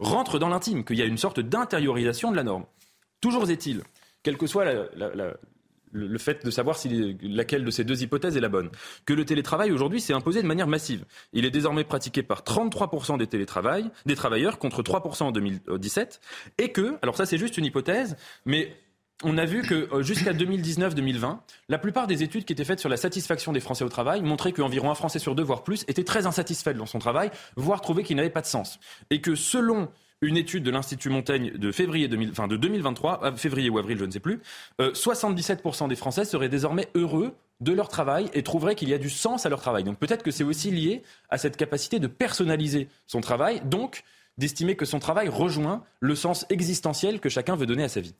[0.00, 2.64] rentre dans l'intime, qu'il y a une sorte d'intériorisation de la norme.
[3.20, 3.82] Toujours est-il,
[4.22, 5.34] quelle que soit la, la,
[5.92, 8.70] le fait de savoir si laquelle de ces deux hypothèses est la bonne.
[9.06, 11.04] Que le télétravail aujourd'hui s'est imposé de manière massive.
[11.32, 16.20] Il est désormais pratiqué par 33% des télétravail, des travailleurs contre 3% en 2017
[16.58, 18.76] et que, alors ça c'est juste une hypothèse, mais
[19.22, 22.88] on a vu que euh, jusqu'à 2019-2020, la plupart des études qui étaient faites sur
[22.88, 26.04] la satisfaction des Français au travail montraient qu'environ un Français sur deux, voire plus, était
[26.04, 28.78] très insatisfait dans son travail, voire trouvait qu'il n'avait pas de sens.
[29.10, 29.90] Et que selon
[30.22, 33.98] une étude de l'Institut Montaigne de février 2000, enfin de 2023, euh, février ou avril,
[33.98, 34.40] je ne sais plus,
[34.78, 38.98] 77% euh, des Français seraient désormais heureux de leur travail et trouveraient qu'il y a
[38.98, 39.84] du sens à leur travail.
[39.84, 44.04] Donc peut-être que c'est aussi lié à cette capacité de personnaliser son travail, donc
[44.38, 48.14] d'estimer que son travail rejoint le sens existentiel que chacun veut donner à sa vie.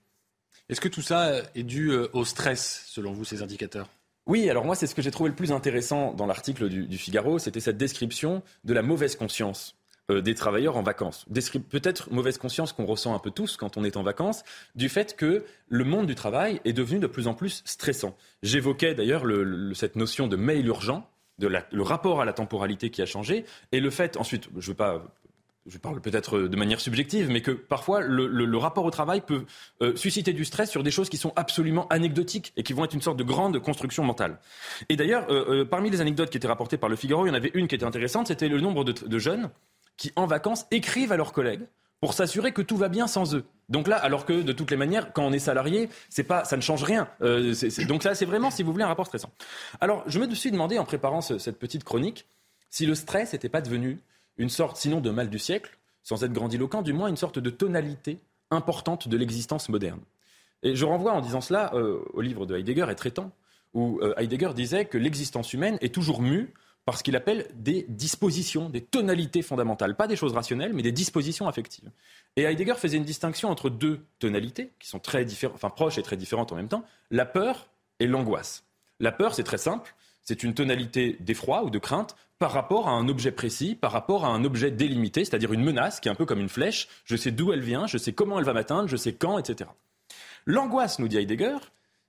[0.69, 3.89] Est-ce que tout ça est dû euh, au stress, selon vous, ces indicateurs?
[4.27, 6.99] Oui, alors moi, c'est ce que j'ai trouvé le plus intéressant dans l'article du, du,
[6.99, 9.75] Figaro, c'était cette description de la mauvaise conscience
[10.11, 11.25] euh, des travailleurs en vacances.
[11.71, 14.43] Peut-être mauvaise conscience qu'on ressent un peu tous quand on est en vacances,
[14.75, 18.17] du fait que le monde du travail est devenu de plus en plus stressant.
[18.43, 19.25] J'évoquais d'ailleurs
[19.75, 23.81] cette notion de mail urgent, de le rapport à la temporalité qui a changé, et
[23.81, 25.03] le fait, ensuite, je ne veux pas
[25.67, 29.45] je parle peut-être de manière subjective, mais que parfois le, rapport au travail peut
[29.83, 32.95] euh, susciter du stress sur des choses qui sont absolument anecdotiques et qui vont être
[32.95, 34.39] une sorte de grande construction mentale.
[34.89, 37.35] Et d'ailleurs, euh, parmi les anecdotes qui étaient rapportées par le Figaro, il y en
[37.35, 39.51] avait une qui était intéressante, c'était le nombre de jeunes
[40.01, 41.67] qui, en vacances, écrivent à leurs collègues
[42.01, 43.45] pour s'assurer que tout va bien sans eux.
[43.69, 46.57] Donc là, alors que de toutes les manières, quand on est salarié, c'est pas, ça
[46.57, 47.07] ne change rien.
[47.21, 47.55] Euh,
[47.87, 49.31] donc ça, c'est vraiment, si vous voulez, un rapport stressant.
[49.79, 52.27] Alors, je me suis demandé en préparant cette petite chronique
[52.71, 53.99] si le stress n'était pas devenu
[54.39, 57.51] une sorte, sinon de mal du siècle, sans être grandiloquent, du moins une sorte de
[57.51, 60.01] tonalité importante de l'existence moderne.
[60.63, 63.33] Et je renvoie en disant cela euh, au livre de Heidegger et Traitant,
[63.75, 66.55] où euh, Heidegger disait que l'existence humaine est toujours mue
[66.85, 69.97] par ce qu'il appelle des dispositions, des tonalités fondamentales.
[69.97, 71.91] Pas des choses rationnelles, mais des dispositions affectives.
[72.37, 76.03] Et Heidegger faisait une distinction entre deux tonalités, qui sont très différentes, enfin proches et
[76.03, 77.69] très différentes en même temps, la peur
[78.01, 78.65] et l'angoisse.
[78.99, 82.93] La peur, c'est très simple, c'est une tonalité d'effroi ou de crainte par rapport à
[82.93, 86.15] un objet précis, par rapport à un objet délimité, c'est-à-dire une menace qui est un
[86.15, 88.89] peu comme une flèche, je sais d'où elle vient, je sais comment elle va m'atteindre,
[88.89, 89.69] je sais quand, etc.
[90.47, 91.59] L'angoisse, nous dit Heidegger,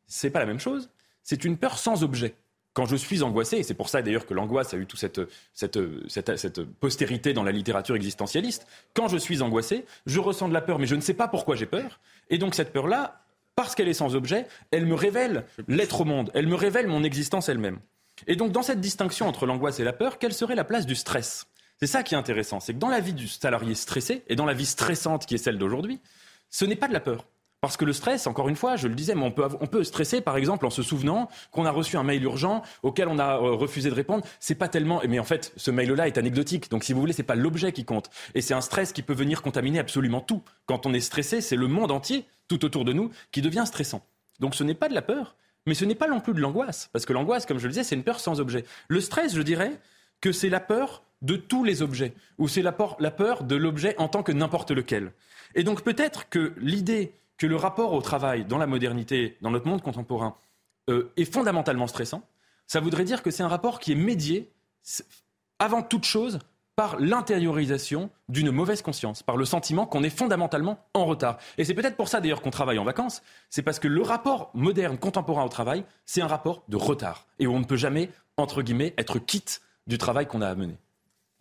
[0.08, 0.90] c'est pas la même chose,
[1.24, 2.36] c'est une peur sans objet
[2.74, 5.22] quand je suis angoissé, et c'est pour ça d'ailleurs que l'angoisse a eu toute cette,
[5.54, 10.54] cette, cette, cette, postérité dans la littérature existentialiste, quand je suis angoissé, je ressens de
[10.54, 12.00] la peur, mais je ne sais pas pourquoi j'ai peur.
[12.30, 13.24] Et donc cette peur-là,
[13.56, 17.04] parce qu'elle est sans objet, elle me révèle l'être au monde, elle me révèle mon
[17.04, 17.80] existence elle-même.
[18.28, 20.96] Et donc dans cette distinction entre l'angoisse et la peur, quelle serait la place du
[20.96, 21.48] stress?
[21.78, 24.46] C'est ça qui est intéressant, c'est que dans la vie du salarié stressé, et dans
[24.46, 26.00] la vie stressante qui est celle d'aujourd'hui,
[26.50, 27.26] ce n'est pas de la peur.
[27.62, 29.84] Parce que le stress, encore une fois, je le disais, mais on peut, on peut
[29.84, 33.36] stresser, par exemple, en se souvenant qu'on a reçu un mail urgent auquel on a
[33.36, 34.26] euh, refusé de répondre.
[34.40, 36.72] C'est pas tellement, mais en fait, ce mail-là est anecdotique.
[36.72, 38.10] Donc, si vous voulez, c'est pas l'objet qui compte.
[38.34, 40.42] Et c'est un stress qui peut venir contaminer absolument tout.
[40.66, 44.04] Quand on est stressé, c'est le monde entier, tout autour de nous, qui devient stressant.
[44.40, 45.36] Donc, ce n'est pas de la peur,
[45.68, 46.90] mais ce n'est pas non plus de l'angoisse.
[46.92, 48.66] Parce que l'angoisse, comme je le disais, c'est une peur sans objet.
[48.88, 49.80] Le stress, je dirais
[50.20, 54.08] que c'est la peur de tous les objets, ou c'est la peur de l'objet en
[54.08, 55.12] tant que n'importe lequel.
[55.54, 59.68] Et donc peut-être que l'idée que le rapport au travail dans la modernité, dans notre
[59.68, 60.36] monde contemporain,
[60.92, 62.22] euh, est fondamentalement stressant,
[62.68, 64.54] ça voudrait dire que c'est un rapport qui est médié,
[65.58, 66.38] avant toute chose,
[66.76, 71.40] par l'intériorisation d'une mauvaise conscience, par le sentiment qu'on est fondamentalement en retard.
[71.58, 74.52] Et c'est peut-être pour ça d'ailleurs qu'on travaille en vacances, c'est parce que le rapport
[74.54, 78.12] moderne, contemporain au travail, c'est un rapport de retard, et où on ne peut jamais,
[78.38, 80.78] entre guillemets, être quitte du travail qu'on a à mener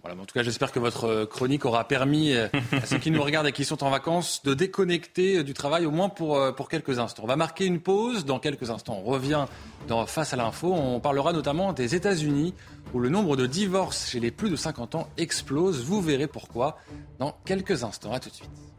[0.04, 3.22] en tout cas, j'espère que votre euh, chronique aura permis euh, à ceux qui nous
[3.22, 6.68] regardent et qui sont en vacances de déconnecter euh, du travail au moins pour, pour
[6.68, 7.24] quelques instants.
[7.24, 8.24] On va marquer une pause.
[8.24, 9.46] Dans quelques instants, on revient
[9.88, 10.72] dans Face à l'info.
[10.72, 12.54] On parlera notamment des États-Unis
[12.94, 15.84] où le nombre de divorces chez les plus de 50 ans explose.
[15.84, 16.78] Vous verrez pourquoi
[17.18, 18.12] dans quelques instants.
[18.12, 18.69] À tout de suite.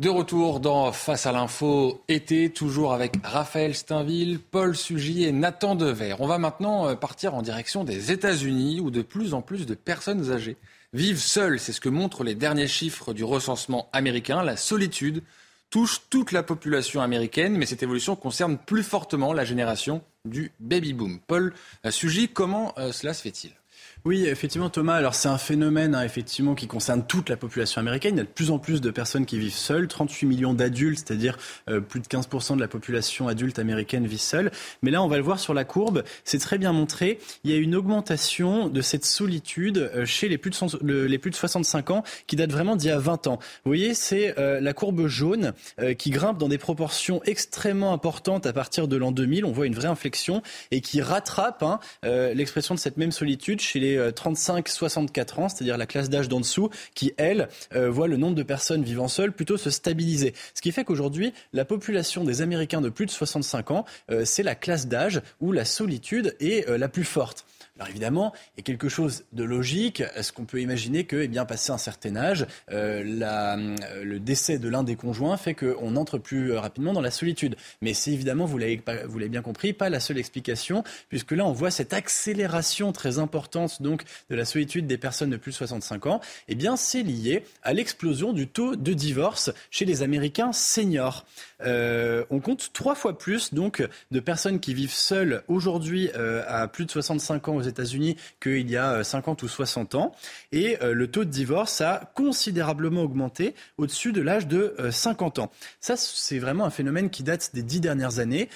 [0.00, 5.74] De retour dans Face à l'info été, toujours avec Raphaël Steinville, Paul Sugy et Nathan
[5.74, 6.16] Dever.
[6.20, 9.74] On va maintenant euh, partir en direction des États-Unis où de plus en plus de
[9.74, 10.56] personnes âgées
[10.94, 11.60] vivent seules.
[11.60, 14.42] C'est ce que montrent les derniers chiffres du recensement américain.
[14.42, 15.22] La solitude
[15.68, 20.94] touche toute la population américaine, mais cette évolution concerne plus fortement la génération du baby
[20.94, 21.20] boom.
[21.26, 21.52] Paul
[21.90, 23.59] Sugy, comment euh, cela se fait-il?
[24.06, 24.94] Oui, effectivement, Thomas.
[24.94, 28.14] Alors, c'est un phénomène, hein, effectivement, qui concerne toute la population américaine.
[28.14, 29.88] Il y a de plus en plus de personnes qui vivent seules.
[29.88, 31.36] 38 millions d'adultes, c'est-à-dire
[31.68, 34.52] euh, plus de 15% de la population adulte américaine vit seule.
[34.80, 36.02] Mais là, on va le voir sur la courbe.
[36.24, 37.18] C'est très bien montré.
[37.44, 41.30] Il y a une augmentation de cette solitude euh, chez les plus, de les plus
[41.30, 43.38] de 65 ans qui date vraiment d'il y a 20 ans.
[43.64, 45.52] Vous voyez, c'est euh, la courbe jaune
[45.98, 49.44] qui grimpe dans des proportions extrêmement importantes à partir de l'an 2000.
[49.44, 53.80] On voit une vraie inflexion et qui rattrape hein, l'expression de cette même solitude chez
[53.80, 58.16] les 35-64 euh, ans, c'est-à-dire la classe d'âge d'en dessous, qui, elle, euh, voit le
[58.16, 60.34] nombre de personnes vivant seules plutôt se stabiliser.
[60.54, 64.42] Ce qui fait qu'aujourd'hui, la population des Américains de plus de 65 ans, euh, c'est
[64.42, 67.44] la classe d'âge où la solitude est la plus forte.
[67.80, 70.02] Alors évidemment, il y a quelque chose de logique.
[70.14, 74.20] Est-ce qu'on peut imaginer que, eh bien, passé un certain âge, euh, la, euh, le
[74.20, 77.56] décès de l'un des conjoints fait qu'on entre plus rapidement dans la solitude?
[77.80, 78.82] Mais c'est évidemment, vous l'avez,
[79.30, 84.02] bien compris, pas la seule explication, puisque là, on voit cette accélération très importante donc
[84.28, 86.20] de la solitude des personnes de plus de 65 ans.
[86.48, 91.24] Eh bien, c'est lié à l'explosion du taux de divorce chez les Américains seniors.
[91.62, 96.68] Euh, on compte trois fois plus donc de personnes qui vivent seules aujourd'hui euh, à
[96.68, 100.14] plus de 65 ans aux États-Unis qu'il y a 50 euh, ou 60 ans.
[100.52, 105.50] Et le taux de divorce a considérablement augmenté au-dessus de l'âge de 50 ans.
[105.80, 108.48] Ça, c'est vraiment un phénomène qui date des dix dernières années.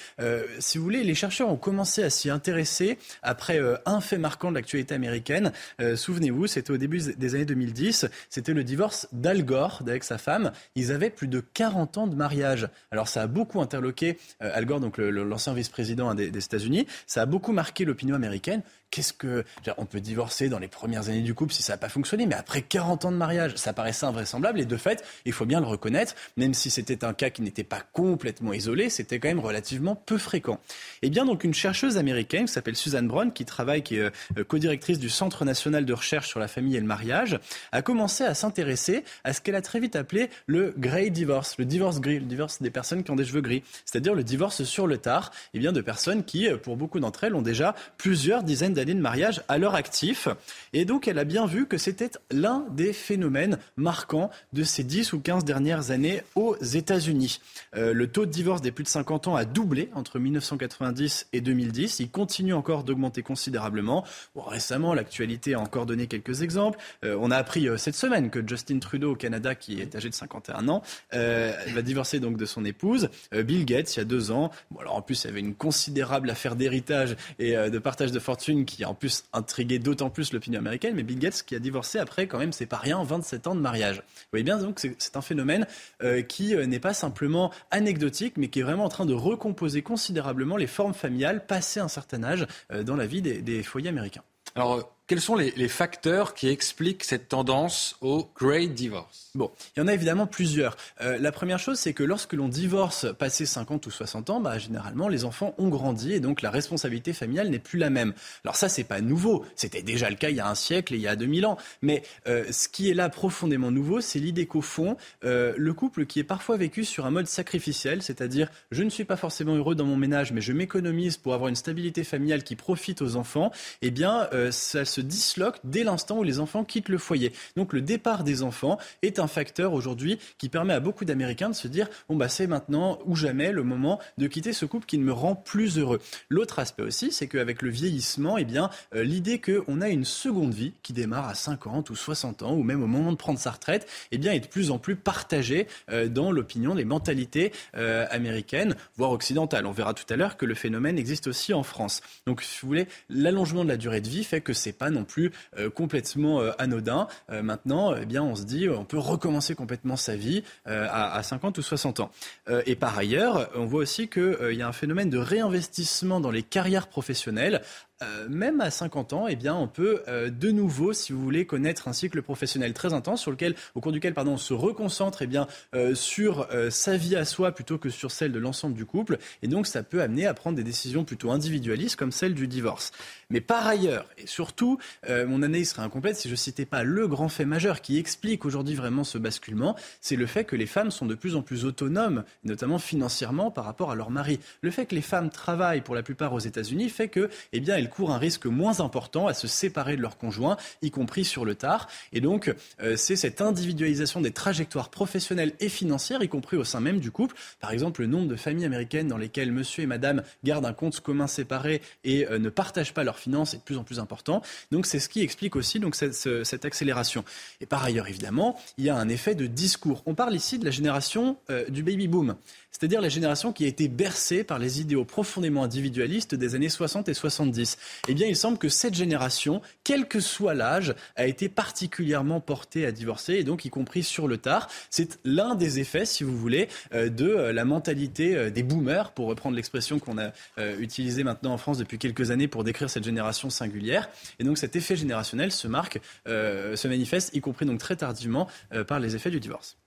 [0.59, 4.55] si vous voulez, les chercheurs ont commencé à s'y intéresser après un fait marquant de
[4.55, 5.51] l'actualité américaine.
[5.95, 8.07] Souvenez-vous, c'était au début des années 2010.
[8.29, 10.51] C'était le divorce d'Al Gore avec sa femme.
[10.75, 12.67] Ils avaient plus de 40 ans de mariage.
[12.91, 16.87] Alors ça a beaucoup interloqué euh, Al Gore, donc l'ancien vice-président des, des États-Unis.
[17.07, 19.43] Ça a beaucoup marqué l'opinion américaine qu'est-ce que.
[19.77, 22.35] On peut divorcer dans les premières années du couple si ça n'a pas fonctionné, mais
[22.35, 24.59] après 40 ans de mariage, ça paraissait invraisemblable.
[24.59, 27.63] Et de fait, il faut bien le reconnaître, même si c'était un cas qui n'était
[27.63, 30.59] pas complètement isolé, c'était quand même relativement peu fréquent.
[31.01, 34.11] Et eh bien, donc, une chercheuse américaine qui s'appelle Suzanne Brown, qui travaille, qui est
[34.37, 37.39] euh, co-directrice du Centre national de recherche sur la famille et le mariage,
[37.71, 41.65] a commencé à s'intéresser à ce qu'elle a très vite appelé le grey divorce, le
[41.65, 44.87] divorce gris, le divorce des personnes qui ont des cheveux gris, c'est-à-dire le divorce sur
[44.87, 47.75] le tard, et eh bien, de personnes qui, euh, pour beaucoup d'entre elles, ont déjà
[47.97, 50.27] plusieurs dizaines d'années de mariage à leur actif.
[50.73, 55.13] Et donc, elle a bien vu que c'était l'un des phénomènes marquants de ces 10
[55.13, 57.39] ou 15 dernières années aux États-Unis.
[57.75, 61.41] Euh, le taux de divorce des plus de 50 ans a doublé entre 1990 et
[61.41, 61.99] 2010.
[61.99, 64.05] Il continue encore d'augmenter considérablement.
[64.35, 66.77] Récemment, l'actualité a encore donné quelques exemples.
[67.03, 70.09] Euh, on a appris euh, cette semaine que Justin Trudeau au Canada, qui est âgé
[70.09, 73.09] de 51 ans, va divorcer donc de son épouse.
[73.31, 74.51] Bill Gates, il y a deux ans.
[74.71, 78.19] Bon, alors en plus, il y avait une considérable affaire d'héritage et de partage de
[78.19, 80.95] fortune qui a en plus intrigué d'autant plus l'opinion américaine.
[80.95, 83.61] Mais Bill Gates qui a divorcé après, quand même, c'est pas rien, 27 ans de
[83.61, 83.97] mariage.
[83.97, 85.67] Vous voyez bien, donc c'est un phénomène
[86.03, 89.81] euh, qui euh, n'est pas simplement anecdotique, mais qui est vraiment en train de recomposer
[89.81, 93.89] considérablement les formes familiales passées un certain âge euh, dans la vie des, des foyers
[93.89, 94.23] américains.
[94.55, 99.29] Alors, quels sont les, facteurs qui expliquent cette tendance au Great Divorce?
[99.35, 100.77] Bon, il y en a évidemment plusieurs.
[101.01, 104.57] Euh, la première chose, c'est que lorsque l'on divorce passé 50 ou 60 ans, bah,
[104.57, 108.13] généralement, les enfants ont grandi et donc la responsabilité familiale n'est plus la même.
[108.43, 109.45] Alors ça, c'est pas nouveau.
[109.55, 111.57] C'était déjà le cas il y a un siècle et il y a 2000 ans.
[111.81, 116.05] Mais euh, ce qui est là profondément nouveau, c'est l'idée qu'au fond, euh, le couple
[116.05, 119.75] qui est parfois vécu sur un mode sacrificiel, c'est-à-dire je ne suis pas forcément heureux
[119.75, 123.51] dans mon ménage, mais je m'économise pour avoir une stabilité familiale qui profite aux enfants,
[123.81, 127.33] eh bien, ça disloque dès l'instant où les enfants quittent le foyer.
[127.55, 131.55] Donc le départ des enfants est un facteur aujourd'hui qui permet à beaucoup d'Américains de
[131.55, 134.97] se dire bon bah c'est maintenant ou jamais le moment de quitter ce couple qui
[134.97, 135.99] ne me rend plus heureux.
[136.29, 140.53] L'autre aspect aussi, c'est qu'avec le vieillissement, eh bien euh, l'idée qu'on a une seconde
[140.53, 143.51] vie qui démarre à 50 ou 60 ans ou même au moment de prendre sa
[143.51, 148.05] retraite, eh bien est de plus en plus partagée euh, dans l'opinion, les mentalités euh,
[148.09, 149.65] américaines, voire occidentales.
[149.65, 152.01] On verra tout à l'heure que le phénomène existe aussi en France.
[152.25, 155.03] Donc si vous voulez, l'allongement de la durée de vie fait que c'est pas non
[155.03, 155.31] plus
[155.73, 157.07] complètement anodin.
[157.29, 161.57] maintenant, eh bien on se dit on peut recommencer complètement sa vie euh, à, 50
[161.57, 162.11] ou 60 ans.
[162.49, 166.19] Euh, et par ailleurs, on voit aussi qu'il euh, y a un phénomène de réinvestissement
[166.19, 167.61] dans les carrières professionnelles
[168.03, 171.45] euh, même à 50 ans, eh bien, on peut euh, de nouveau, si vous voulez,
[171.45, 175.21] connaître un cycle professionnel très intense sur lequel, au cours duquel pardon, on se reconcentre
[175.21, 178.85] eh bien, euh, sur sa vie à soi plutôt que sur celle de l'ensemble du
[178.85, 179.17] couple.
[179.41, 182.91] Et donc, ça peut amener à prendre des décisions plutôt individualistes comme celle du divorce.
[183.29, 184.77] Mais par ailleurs, et surtout,
[185.09, 188.45] mon analyse serait incomplète si je ne citais pas le grand fait majeur qui explique
[188.45, 191.65] aujourd'hui vraiment ce basculement, c'est le fait que les femmes sont de plus en plus
[191.65, 194.39] autonomes, notamment financièrement par rapport à leur mari.
[194.61, 197.77] Le fait que les femmes travaillent pour la plupart aux États-Unis fait que, eh bien,
[197.85, 201.45] elles courent un risque moins important à se séparer de leur conjoint, y compris sur
[201.45, 201.87] le tard.
[202.13, 206.79] Et donc, euh, c'est cette individualisation des trajectoires professionnelles et financières, y compris au sein
[206.79, 207.35] même du couple.
[207.59, 210.99] Par exemple, le nombre de familles américaines dans lesquelles monsieur et madame gardent un compte
[210.99, 214.41] commun séparé et euh, ne partagent pas leurs finances est de plus en plus important.
[214.71, 217.23] Donc, c'est ce qui explique aussi donc, cette, cette, accélération.
[217.61, 220.01] Et par ailleurs, évidemment, il y a un effet de discours.
[220.07, 222.35] On parle ici de la génération euh, du baby boom
[222.77, 227.07] c'est-à-dire la génération qui a été bercée par les idéaux profondément individualistes des années 60
[227.07, 227.77] et 70.
[228.09, 232.85] Eh bien, il semble que cette génération, quel que soit l'âge, a été particulièrement portée
[232.85, 234.67] à divorcer, et donc y compris sur le tard.
[234.89, 239.13] C'est l'un des effets, si vous voulez, euh, de euh, la mentalité euh, des boomers,
[239.13, 240.33] pour reprendre l'expression qu'on a
[240.79, 244.09] utilisée maintenant en France depuis quelques années pour décrire cette génération singulière.
[244.39, 248.47] Et donc cet effet générationnel se marque, se manifeste, y compris donc très tardivement,
[248.87, 249.77] par les effets du divorce.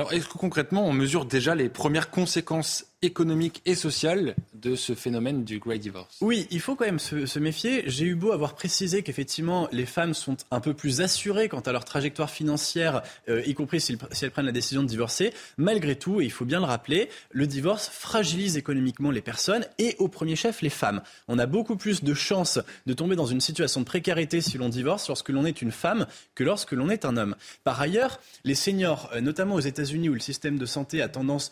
[0.00, 4.94] Alors, est-ce que concrètement, on mesure déjà les premières conséquences économique et sociale de ce
[4.94, 6.18] phénomène du Great Divorce.
[6.20, 7.84] Oui, il faut quand même se, méfier.
[7.86, 11.72] J'ai eu beau avoir précisé qu'effectivement, les femmes sont un peu plus assurées quant à
[11.72, 15.32] leur trajectoire financière, euh, y compris si, elles prennent la décision de divorcer.
[15.56, 19.96] Malgré tout, et il faut bien le rappeler, le divorce fragilise économiquement les personnes et
[19.98, 21.00] au premier chef les femmes.
[21.26, 24.68] On a beaucoup plus de chances de tomber dans une situation de précarité si l'on
[24.68, 27.34] divorce lorsque l'on est une femme que lorsque l'on est un homme.
[27.64, 31.50] Par ailleurs, les seniors, euh, notamment aux États-Unis où le système de santé a tendance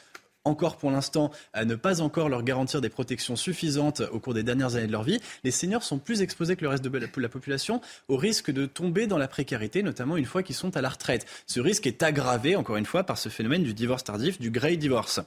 [0.48, 4.42] encore pour l'instant à ne pas encore leur garantir des protections suffisantes au cours des
[4.42, 7.28] dernières années de leur vie, les seniors sont plus exposés que le reste de la
[7.28, 10.88] population au risque de tomber dans la précarité, notamment une fois qu'ils sont à la
[10.88, 11.26] retraite.
[11.46, 14.76] Ce risque est aggravé, encore une fois, par ce phénomène du divorce tardif, du grey
[14.76, 15.20] divorce.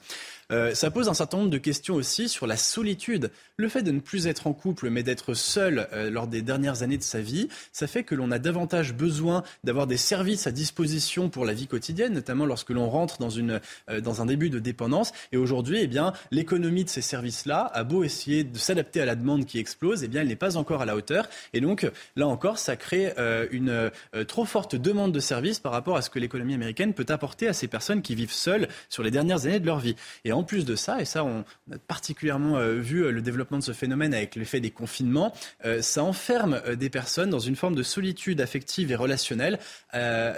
[0.50, 3.30] Euh, ça pose un certain nombre de questions aussi sur la solitude.
[3.56, 6.82] Le fait de ne plus être en couple, mais d'être seul euh, lors des dernières
[6.82, 10.52] années de sa vie, ça fait que l'on a davantage besoin d'avoir des services à
[10.52, 14.50] disposition pour la vie quotidienne, notamment lorsque l'on rentre dans, une, euh, dans un début
[14.50, 15.11] de dépendance.
[15.32, 19.14] Et aujourd'hui, eh bien, l'économie de ces services-là a beau essayer de s'adapter à la
[19.14, 21.28] demande qui explose, eh bien, elle n'est pas encore à la hauteur.
[21.52, 23.12] Et donc, là encore, ça crée
[23.50, 23.90] une
[24.26, 27.52] trop forte demande de services par rapport à ce que l'économie américaine peut apporter à
[27.52, 29.96] ces personnes qui vivent seules sur les dernières années de leur vie.
[30.24, 33.58] Et en plus de ça, et ça on, a particulièrement euh, vu euh, le développement
[33.58, 35.32] de ce phénomène avec l'effet des confinements,
[35.64, 39.58] euh, ça enferme des personnes dans une forme de solitude affective et relationnelle,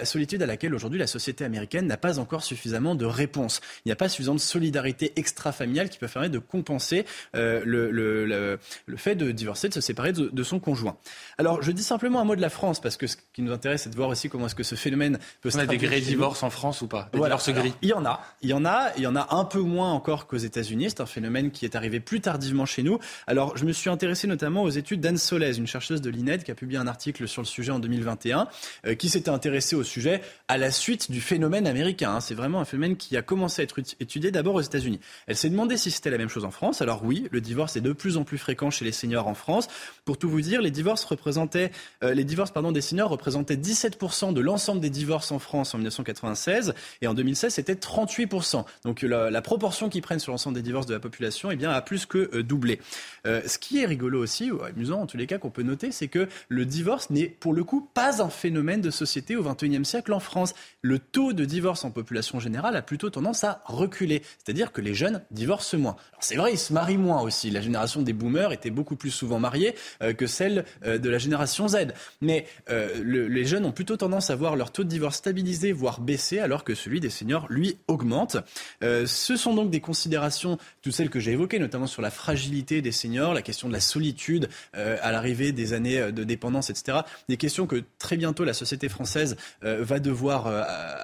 [0.03, 3.61] solitude à laquelle aujourd'hui la société américaine n'a pas encore suffisamment de réponse.
[3.85, 8.59] Il n'y a pas suffisamment de solidarité extra-familiale qui peut permettre de compenser le, le,
[8.97, 10.97] fait de divorcer, de se séparer de, son conjoint.
[11.37, 13.83] Alors je dis simplement un mot de la France parce que ce qui nous intéresse
[13.83, 16.01] c'est de voir aussi comment est-ce que ce phénomène peut se On a des gris
[16.01, 17.09] divorces en France ou pas?
[17.13, 17.73] Des divorces gris?
[17.81, 19.91] Il y en a, il y en a, il y en a un peu moins
[19.91, 20.89] encore qu'aux États-Unis.
[20.89, 22.99] C'est un phénomène qui est arrivé plus tardivement chez nous.
[23.27, 26.51] Alors, je me suis intéressé notamment aux études d'Anne Solez, une chercheuse de l'INED qui
[26.51, 28.47] a publié un article sur le sujet en 2021,
[28.85, 32.15] euh, qui s'était intéressée au sujet à la suite du phénomène américain.
[32.15, 32.19] Hein.
[32.21, 34.99] C'est vraiment un phénomène qui a commencé à être étudié d'abord aux États-Unis.
[35.25, 36.83] Elle s'est demandé si c'était la même chose en France.
[36.83, 39.67] Alors oui, le divorce est de plus en plus fréquent chez les seniors en France.
[40.05, 44.89] Pour tout vous dire, les divorces euh, pardon des seniors représentaient 17% de l'ensemble des
[44.91, 48.65] divorces en France en 1996 et en 2016 c'était 38%.
[48.83, 51.71] Donc la, la proportion qu'ils prennent sur l'ensemble des divorces de la population eh bien
[51.71, 52.79] a plus que euh, doublé.
[53.25, 55.91] Euh, ce qui est rigolo aussi, ou amusant en tous les cas qu'on peut noter,
[55.91, 59.85] c'est que le divorce n'est pour le coup pas un phénomène de société au XXIe
[59.85, 60.53] siècle en France.
[60.81, 64.93] Le taux de divorce en population générale a plutôt tendance à reculer, c'est-à-dire que les
[64.93, 65.95] jeunes divorcent moins.
[66.19, 67.49] c'est vrai, ils se marient moins aussi.
[67.49, 71.17] La génération des boomers était beaucoup plus souvent mariée euh, que celle euh, de la
[71.17, 71.93] génération Z.
[72.21, 76.39] Mais les jeunes ont plutôt tendance à voir leur taux de divorce stabilisé, voire baisser,
[76.39, 78.37] alors que celui des seniors, lui, augmente.
[78.81, 82.91] ce sont donc des considérations, toutes celles que j'ai évoquées, notamment sur la fragilité des
[82.91, 86.99] seniors la question de la solitude euh, à l'arrivée des années euh, de dépendance, etc.
[87.29, 90.47] Des questions que très bientôt la société française euh, va devoir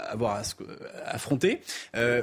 [0.09, 0.41] avoir à,
[1.05, 1.61] affronter.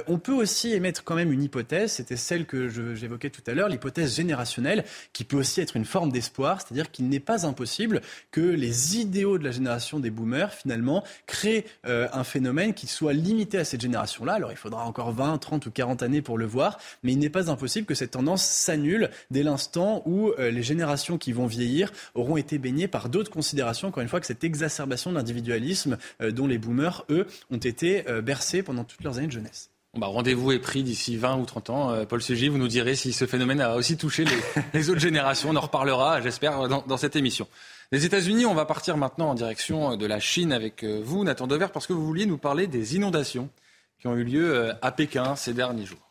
[0.07, 3.69] on peut aussi émettre quand même une hypothèse, c'était celle que j'évoquais tout à l'heure,
[3.69, 4.83] l'hypothèse générationnelle,
[5.13, 9.37] qui peut aussi être une forme d'espoir, c'est-à-dire qu'il n'est pas impossible que les idéaux
[9.37, 14.33] de la génération des boomers, finalement, créent un phénomène qui soit limité à cette génération-là.
[14.33, 17.29] Alors il faudra encore 20, 30 ou 40 années pour le voir, mais il n'est
[17.29, 21.91] pas impossible que cette tendance s'annule dès l'instant où euh, les générations qui vont vieillir
[22.15, 26.31] auront été baignées par d'autres considérations, encore une fois, que cette exacerbation de l'individualisme euh,
[26.31, 29.69] dont les boomers, eux, ont été euh, bercés pendant toutes leurs années de jeunesse.
[29.97, 32.05] Bah, rendez-vous est pris d'ici 20 ou 30 ans.
[32.05, 34.23] Paul Sugy, vous nous direz si ce phénomène a aussi touché
[34.73, 35.49] les, autres générations.
[35.49, 37.47] On en reparlera, j'espère, dans, dans, cette émission.
[37.91, 41.67] Les États-Unis, on va partir maintenant en direction de la Chine avec vous, Nathan Dever,
[41.73, 43.49] parce que vous vouliez nous parler des inondations
[43.99, 46.08] qui ont eu lieu à Pékin ces derniers jours.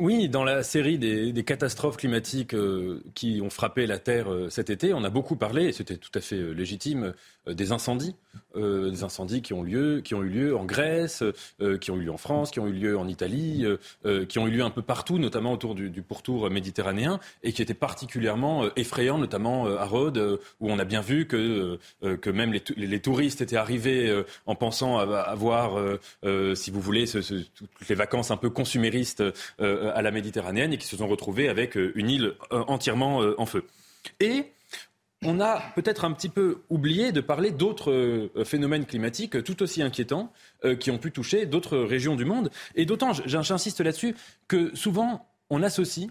[0.00, 4.70] Oui, dans la série des, catastrophes climatiques euh, qui ont frappé la Terre euh, cet
[4.70, 7.14] été, on a beaucoup parlé, et c'était tout à fait euh, légitime,
[7.48, 8.14] des incendies.
[8.54, 11.24] des incendies qui ont, lieu, qui ont eu lieu en Grèce,
[11.80, 13.64] qui ont eu lieu en France, qui ont eu lieu en Italie,
[14.28, 17.72] qui ont eu lieu un peu partout, notamment autour du, pourtour méditerranéen, et qui étaient
[17.72, 21.78] particulièrement effrayants, notamment à Rhodes, où on a bien vu que,
[22.26, 25.80] même les, touristes étaient arrivés en pensant avoir,
[26.54, 29.22] si vous voulez, toutes les vacances un peu consuméristes
[29.94, 33.46] à la Méditerranée et qui se sont retrouvés avec euh, une île euh, entièrement en
[33.46, 33.64] feu.
[34.20, 34.46] Et
[35.24, 40.32] on a peut-être un petit peu oublié de parler d'autres phénomènes climatiques tout aussi inquiétants
[40.78, 42.50] qui ont pu toucher d'autres régions du monde.
[42.76, 44.14] Et d'autant, j'insiste là-dessus,
[44.46, 46.08] que souvent on associe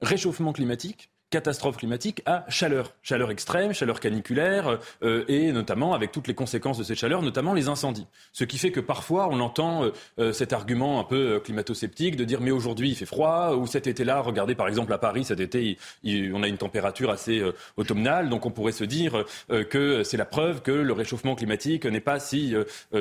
[0.00, 2.92] réchauffement climatique catastrophe climatique à chaleur.
[3.02, 7.54] Chaleur extrême, chaleur caniculaire, euh, et notamment avec toutes les conséquences de cette chaleur, notamment
[7.54, 8.06] les incendies.
[8.32, 12.22] Ce qui fait que parfois on entend euh, euh, cet argument un peu climato-sceptique de
[12.22, 15.40] dire mais aujourd'hui il fait froid, ou cet été-là, regardez par exemple à Paris, cet
[15.40, 17.42] été on a une température assez
[17.76, 21.98] automnale, donc on pourrait se dire que c'est la preuve que le réchauffement climatique n'est
[21.98, 22.54] pas si,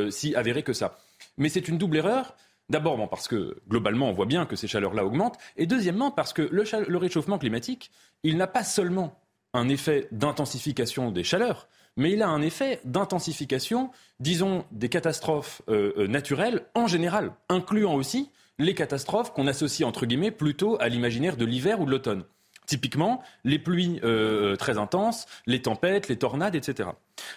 [0.09, 0.97] si avéré que ça.
[1.37, 2.33] Mais c'est une double erreur
[2.73, 6.41] D'abord parce que globalement on voit bien que ces chaleurs-là augmentent, et deuxièmement parce que
[6.41, 7.91] le, réchauffement climatique,
[8.23, 9.21] il n'a pas seulement
[9.53, 11.67] un effet d'intensification des chaleurs,
[11.97, 17.93] mais il a un effet d'intensification, disons, des catastrophes euh, euh, naturelles en général, incluant
[17.93, 22.23] aussi les catastrophes qu'on associe entre guillemets plutôt à l'imaginaire de l'hiver ou de l'automne.
[22.65, 26.89] Typiquement, les pluies euh, très intenses, les tempêtes, les tornades, etc.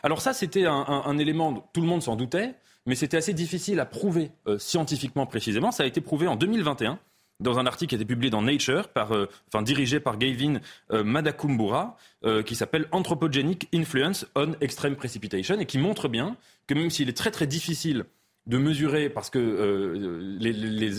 [0.03, 2.55] Alors ça, c'était un, un, élément, tout le monde s'en doutait,
[2.87, 5.73] mais c'était assez difficile à prouver euh, scientifiquement précisément.
[5.73, 6.99] Ça a été prouvé en 2021
[7.39, 10.61] dans un article qui a été publié dans Nature, par, euh, enfin, dirigé par Gavin
[10.93, 11.99] euh, Madakumbura,
[12.45, 17.17] qui s'appelle Anthropogenic Influence on Extreme Precipitation, et qui montre bien que même s'il est
[17.17, 18.05] très très difficile
[18.47, 20.39] de mesurer, parce que euh,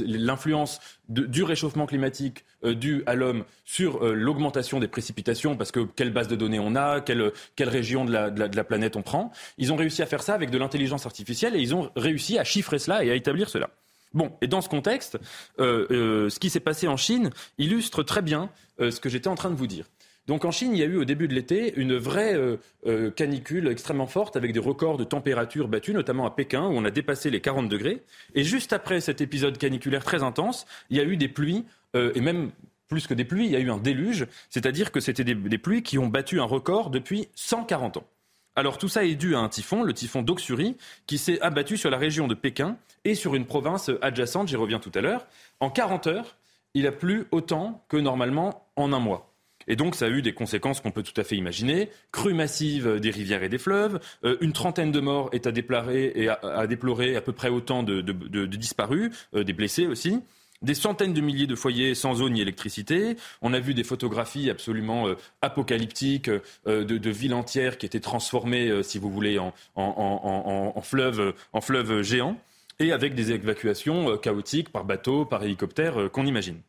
[0.06, 5.80] l'influence du réchauffement climatique euh, dû à l'homme sur euh, l'augmentation des précipitations, parce que
[5.96, 9.02] quelle base de données on a, quelle, quelle région de la, de, la, planète on
[9.02, 12.38] prend, ils ont réussi à faire ça avec de l'intelligence artificielle et ils ont réussi
[12.38, 13.70] à chiffrer cela et à établir cela.
[14.14, 15.20] Bon, et dans ce contexte,
[15.60, 19.56] ce qui s'est passé en Chine illustre très bien ce que j'étais en train de
[19.56, 19.86] vous dire.
[20.28, 23.10] Donc en Chine, il y a eu au début de l'été une vraie euh, euh,
[23.10, 26.92] canicule extrêmement forte avec des records de température battus, notamment à Pékin où on a
[26.92, 28.04] dépassé les 40 degrés.
[28.36, 31.66] Et juste après cet épisode caniculaire très intense, il y a eu des pluies
[31.96, 32.52] euh, et même
[32.90, 35.84] plus que des pluies, il y a eu un déluge, c'est-à-dire que c'était des, pluies
[35.84, 38.08] qui ont battu un record depuis 140 ans.
[38.56, 41.90] Alors tout ça est dû à un typhon, le typhon d'Oxuri, qui s'est abattu sur
[41.90, 45.28] la région de Pékin et sur une province adjacente, j'y reviens tout à l'heure.
[45.60, 46.38] En 40 heures,
[46.74, 49.34] il a plu autant que normalement en un mois.
[49.68, 51.90] Et donc, ça a eu des conséquences qu'on peut tout à fait imaginer.
[52.12, 54.00] Crue massive des rivières et des fleuves.
[54.24, 58.02] Euh, une trentaine de morts est à déplorer et à, peu près autant de,
[58.46, 60.22] disparus, euh, des blessés aussi.
[60.64, 63.16] Des centaines de milliers de foyers sans eau ni électricité.
[63.44, 66.32] On a vu des photographies absolument euh, apocalyptiques
[66.66, 72.38] de, villes entières qui étaient transformées, si vous voulez, en, en, fleuves géants.
[72.80, 76.60] et avec des évacuations chaotiques par bateau, par hélicoptère qu'on imagine.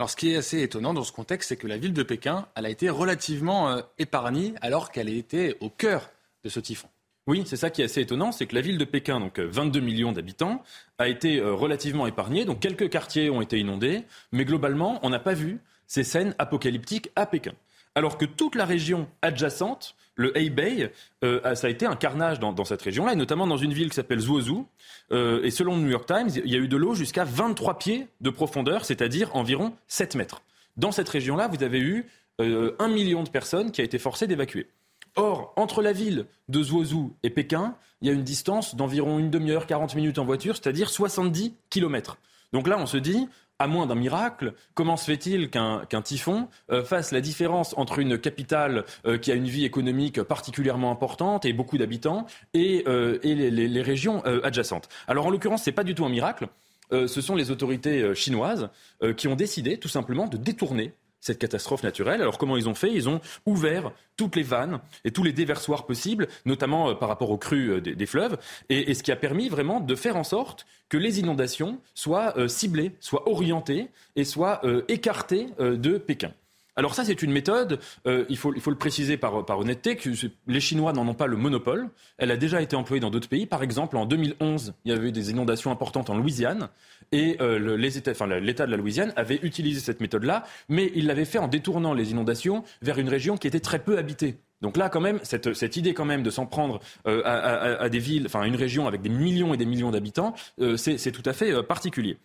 [0.00, 2.46] Alors, ce qui est assez étonnant dans ce contexte, c'est que la ville de Pékin,
[2.54, 6.10] elle a été relativement épargnée alors qu'elle était au cœur
[6.44, 6.88] de ce typhon.
[7.26, 9.80] Oui, c'est ça qui est assez étonnant, c'est que la ville de Pékin, donc 22
[9.80, 10.62] millions d'habitants,
[10.98, 12.44] a été relativement épargnée.
[12.44, 17.10] Donc quelques quartiers ont été inondés, mais globalement, on n'a pas vu ces scènes apocalyptiques
[17.16, 17.54] à Pékin.
[17.98, 20.92] Alors que toute la région adjacente, le Hebei,
[21.24, 23.96] euh, ça a été un carnage dans, cette région-là, et notamment dans une ville qui
[23.96, 24.68] s'appelle Zhuozhou.
[25.10, 27.76] Euh, et selon le New York Times, il y a eu de l'eau jusqu'à 23
[27.80, 30.42] pieds de profondeur, c'est-à-dire environ 7 mètres.
[30.76, 32.06] Dans cette région-là, vous avez eu
[32.40, 34.68] euh, un million de personnes qui a été forcé d'évacuer.
[35.16, 39.30] Or, entre la ville de Zhuozhou et Pékin, il y a une distance d'environ une
[39.30, 42.18] demi-heure, 40 minutes en voiture, c'est-à-dire 70 kilomètres.
[42.52, 43.28] Donc là, on se dit,
[43.58, 48.16] à moins d'un miracle, comment se fait-il qu'un typhon euh, fasse la différence entre une
[48.18, 53.82] capitale euh, qui a une vie économique particulièrement importante et beaucoup d'habitants et, euh, les,
[53.82, 54.88] régions adjacentes?
[55.06, 56.48] Alors en l'occurrence, ce n'est pas du tout un miracle.
[56.90, 58.70] ce sont les autorités chinoises
[59.16, 62.20] qui ont décidé tout simplement de détourner cette catastrophe naturelle.
[62.20, 62.92] Alors comment ils ont fait?
[62.92, 67.30] Ils ont ouvert toutes les vannes et tous les déversoirs possibles, notamment euh, par rapport
[67.30, 68.38] aux crues euh, des, fleuves,
[68.68, 72.48] et, ce qui a permis vraiment de faire en sorte que les inondations soient euh,
[72.48, 76.32] ciblées, soient orientées et soient écartées de Pékin.
[76.78, 79.96] Alors ça, c'est une méthode, euh, il, faut, il, faut, le préciser par, par honnêteté,
[79.96, 80.10] que
[80.46, 81.88] les Chinois n'en ont pas le monopole.
[82.18, 83.46] Elle a déjà été employée dans d'autres pays.
[83.46, 86.68] Par exemple, en 2011, il y avait eu des inondations importantes en Louisiane.
[87.10, 91.48] Et euh, l'État de la Louisiane avait utilisé cette méthode-là, mais il l'avait fait en
[91.48, 94.36] détournant les inondations vers une région qui était très peu habitée.
[94.60, 97.88] Donc là, quand même, cette, cette idée quand même de s'en prendre euh, à, à,
[97.88, 100.32] des villes, enfin à une région avec des millions et des millions d'habitants,
[100.76, 102.18] c'est tout à fait particulier.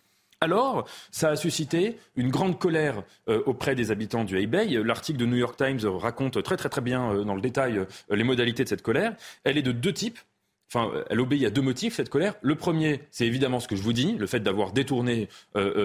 [0.44, 4.78] Alors, ça a suscité une grande colère euh, auprès des habitants du Hebei.
[4.84, 7.86] L'article de New York Times raconte très très très bien euh, dans le détail euh,
[8.10, 9.16] les modalités de cette colère.
[9.44, 10.18] Elle est de deux types.
[10.68, 12.34] Enfin, elle obéit à deux motifs, cette colère.
[12.42, 15.28] Le premier, c'est évidemment ce que je vous dis, le fait d'avoir détourné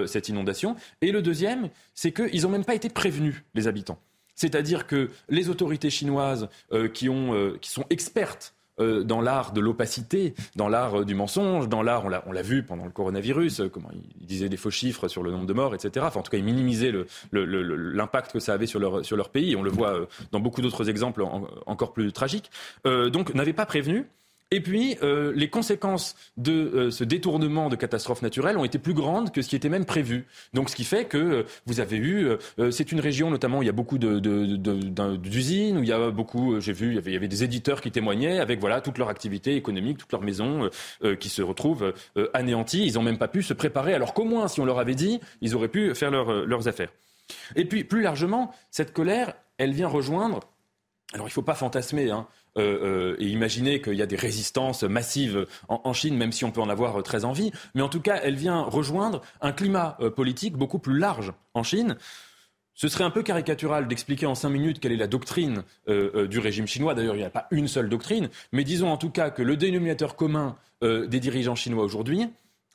[0.07, 0.77] cette inondation.
[1.01, 3.99] Et le deuxième, c'est qu'ils n'ont même pas été prévenus, les habitants.
[4.33, 6.49] C'est-à-dire que les autorités chinoises
[6.93, 11.67] qui, ont, qui sont expertes euh, dans l'art de l'opacité, dans l'art euh, du mensonge,
[11.69, 15.07] dans l'art, on l'a vu pendant le coronavirus, euh, comment ils disaient des faux chiffres
[15.07, 16.05] sur le nombre de morts, etc.
[16.07, 16.93] Enfin, en tout cas, ils minimisaient
[17.31, 19.55] l'impact que ça avait sur leur, sur leur pays.
[19.55, 21.23] On le voit dans beaucoup d'autres exemples
[21.65, 22.51] encore plus tragiques.
[22.85, 24.07] donc, n'avait pas prévenu.
[24.51, 28.95] Et puis, euh, les conséquences de euh, ce détournement de catastrophes naturelles ont été plus
[28.95, 30.25] grandes que ce qui était même prévu.
[30.55, 32.29] Donc, ce qui fait que euh, vous avez eu,
[32.71, 36.59] c'est une région notamment où il y a beaucoup d'usines, où il y a beaucoup,
[36.59, 39.99] j'ai vu, il y, avait, des éditeurs qui témoignaient avec voilà toute leur activité économique,
[39.99, 40.69] toute leur maison
[41.19, 41.93] qui se retrouvent
[42.33, 42.85] anéanties.
[42.85, 45.19] Ils n'ont même pas pu se préparer, alors qu'au moins, si on leur avait dit,
[45.41, 46.89] ils auraient pu faire leurs affaires.
[47.55, 50.41] Et puis, plus largement, cette colère, elle vient rejoindre.
[51.13, 52.11] Alors, il ne faut pas fantasmer.
[52.11, 52.27] Hein,
[52.59, 56.51] euh, euh, et imaginer qu'il y a des résistances massives en, Chine, même si on
[56.51, 57.51] peut en avoir très envie.
[57.73, 61.63] Mais en tout cas, elle vient rejoindre un climat euh, politique beaucoup plus large en
[61.63, 61.95] Chine.
[62.73, 66.65] Ce serait un peu caricatural d'expliquer en cinq minutes quelle est la doctrine du régime
[66.65, 66.95] chinois.
[66.95, 68.29] D'ailleurs, il n'y a pas une seule doctrine.
[68.53, 72.29] Mais disons en tout cas que le dénominateur commun des dirigeants chinois aujourd'hui,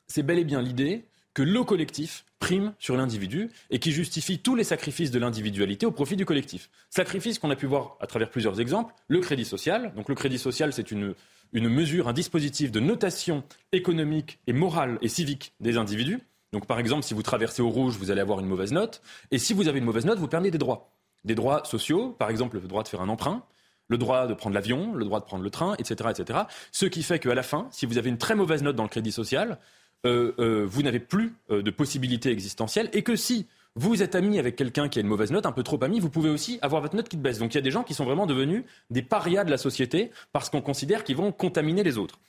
[0.05, 4.53] c'est bel et bien l'idée que le collectif prime sur l'individu et qui justifie tous
[4.53, 6.69] les sacrifices de l'individualité au profit du collectif.
[6.91, 8.93] Sacrifice qu'on a pu voir à travers plusieurs exemples.
[9.07, 9.91] Le crédit social.
[9.95, 11.15] Donc le crédit social, c'est une,
[11.53, 16.19] une mesure, un dispositif de notation économique et morale et civique des individus.
[16.53, 19.01] Donc par exemple, si vous traversez au rouge, vous allez avoir une mauvaise note.
[19.31, 20.91] Et si vous avez une mauvaise note, vous perdez des droits.
[21.23, 23.43] Des droits sociaux, par exemple le droit de faire un emprunt,
[23.87, 26.41] le droit de prendre l'avion, le droit de prendre le train, etc., etc.
[26.71, 28.89] Ce qui fait qu'à la fin, si vous avez une très mauvaise note dans le
[28.89, 29.57] crédit social,
[30.05, 34.87] vous n'avez plus euh, de possibilités existentielles et que si vous êtes ami avec quelqu'un
[34.87, 37.09] qui a une mauvaise note, un peu trop ami, vous pouvez aussi avoir votre note
[37.09, 37.39] qui baisse.
[37.39, 40.11] Donc il y a des gens qui sont vraiment devenus des parias de la société
[40.31, 42.19] parce qu'on considère qu'ils vont contaminer les autres.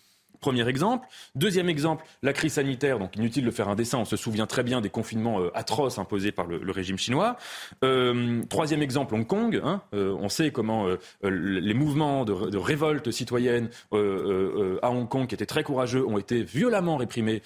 [0.40, 1.06] Premier exemple.
[1.34, 2.98] Deuxième exemple, la crise sanitaire.
[2.98, 5.98] Donc inutile de faire un dessin, on se souvient très bien des confinements euh, atroces
[5.98, 7.36] imposés par le, régime chinois.
[7.84, 9.60] Euh, troisième exemple, Hong Kong.
[9.64, 9.82] Hein.
[9.94, 10.86] Euh, on sait comment
[11.22, 16.96] les mouvements de, révolte citoyenne à Hong Kong, qui étaient très courageux, ont été violemment
[16.96, 17.42] réprimés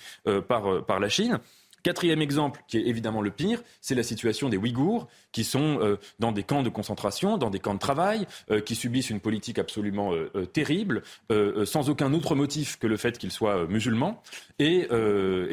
[0.48, 1.38] par, par la Chine.
[1.82, 5.96] Quatrième exemple, qui est évidemment le pire, c'est la situation des Ouïghours, qui sont euh,
[6.18, 9.58] dans des camps de concentration, dans des camps de travail, euh, qui subissent une politique
[9.58, 11.02] absolument euh, terrible,
[11.64, 14.22] sans aucun autre motif que le fait qu'ils soient musulmans.
[14.58, 14.88] Et,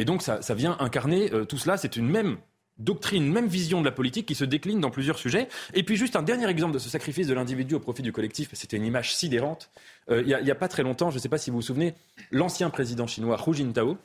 [0.06, 1.78] donc ça, vient incarner tout cela.
[1.78, 2.38] C'est une même
[2.78, 5.48] doctrine, même vision de la politique qui se décline dans plusieurs sujets.
[5.74, 8.50] Et puis juste un dernier exemple de ce sacrifice de l'individu au profit du collectif,
[8.54, 9.70] c'était une image sidérante.
[10.10, 11.94] Il n'y a, a, pas très longtemps, je ne sais pas si vous vous souvenez,
[12.32, 13.98] l'ancien président chinois Hu Jintao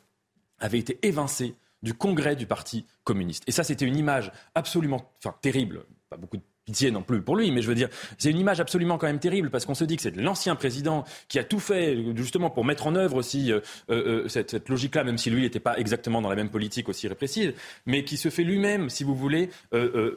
[0.59, 3.45] avait été évincé du congrès du Parti communiste.
[3.47, 5.85] Et ça, c'était une image absolument enfin, terrible.
[6.09, 6.43] Pas beaucoup de
[6.73, 9.18] pitié non plus pour lui, mais je veux dire, c'est une image absolument quand même
[9.18, 12.64] terrible parce qu'on se dit que c'est l'ancien président qui a tout fait justement pour
[12.64, 13.61] mettre en œuvre aussi euh,
[13.91, 17.53] euh, cette, logique-là, même si lui n'était pas exactement dans la même politique aussi répressive,
[17.85, 19.51] mais qui se fait lui-même, si vous voulez,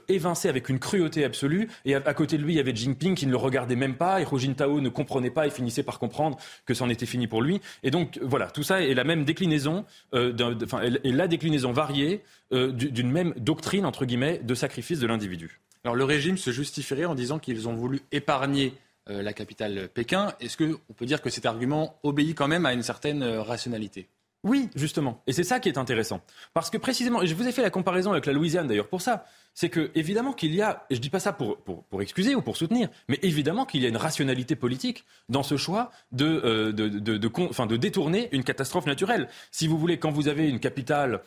[0.08, 1.68] évincer avec une cruauté absolue.
[1.84, 4.22] Et à, côté de lui, il y avait Jinping qui ne le regardait même pas,
[4.22, 7.42] et Hu Jintao ne comprenait pas et finissait par comprendre que c'en était fini pour
[7.42, 7.60] lui.
[7.84, 9.84] Et donc voilà, tout ça est la même déclinaison,
[10.14, 15.60] enfin, la déclinaison variée d'une même doctrine entre guillemets de sacrifice de l'individu.
[15.86, 18.74] Alors le régime se justifierait en disant qu'ils ont voulu épargner
[19.08, 20.34] euh, la capitale Pékin.
[20.40, 24.10] Est-ce qu'on peut dire que cet argument obéit quand même à une certaine euh, rationalité?
[24.44, 25.22] Oui, justement.
[25.28, 26.22] Et c'est ça qui est intéressant.
[26.56, 29.02] Parce que précisément, et je vous ai fait la comparaison avec la Louisiane d'ailleurs pour
[29.02, 29.26] ça,
[29.56, 32.42] c'est que évidemment qu'il y a, et je dis pas ça pour, pour, excuser ou
[32.42, 36.72] pour soutenir, mais évidemment qu'il y a une rationalité politique dans ce choix de, euh,
[36.72, 39.30] de, de, de détourner une catastrophe naturelle.
[39.52, 41.22] Si vous voulez, quand vous avez une capitale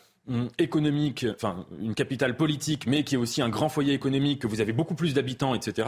[0.57, 4.61] économique, enfin une capitale politique, mais qui est aussi un grand foyer économique, que vous
[4.61, 5.87] avez beaucoup plus d'habitants, etc.,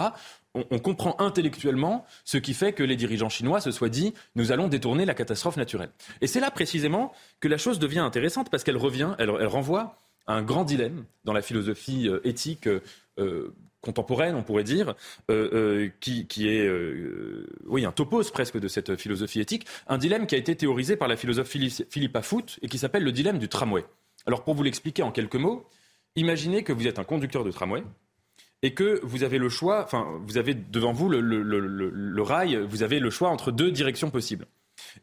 [0.53, 4.67] on, comprend intellectuellement ce qui fait que les dirigeants chinois se soient dit nous allons
[4.67, 5.91] détourner la catastrophe naturelle.
[6.19, 10.33] Et c'est là précisément que la chose devient intéressante parce qu'elle revient, elle, renvoie à
[10.33, 12.67] un grand dilemme dans la philosophie euh, éthique.
[12.67, 14.93] Euh, contemporaine, on pourrait dire,
[15.31, 16.69] euh, qui, est
[17.65, 21.07] oui un topos presque de cette philosophie éthique, un dilemme qui a été théorisé par
[21.07, 23.83] la philosophe Philippe Afout et qui s'appelle le dilemme du tramway.
[24.25, 25.65] Alors pour vous l'expliquer en quelques mots,
[26.15, 27.83] imaginez que vous êtes un conducteur de tramway
[28.61, 32.99] et que vous avez le choix, enfin vous avez devant vous le, rail, vous avez
[32.99, 34.45] le choix entre deux directions possibles.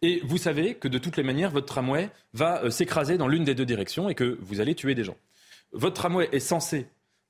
[0.02, 3.44] Et vous savez que de toutes les manières, votre tramway va euh, s'écraser dans l'une
[3.44, 5.16] des deux directions et que vous allez tuer des gens.
[5.72, 6.86] Votre tramway est censé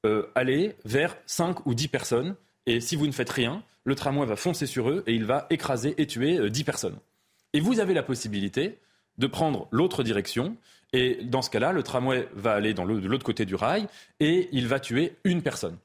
[0.06, 2.36] euh, aller vers 5 ou 10 personnes
[2.66, 5.46] et si vous ne faites rien, le tramway va foncer sur eux et il va
[5.50, 6.98] écraser et tuer 10 euh, personnes.
[7.52, 8.78] Et vous avez la possibilité
[9.16, 10.56] de prendre l'autre direction
[10.92, 13.86] et dans ce cas-là, le tramway va aller de l'autre côté du rail
[14.20, 15.76] et il va tuer une personne.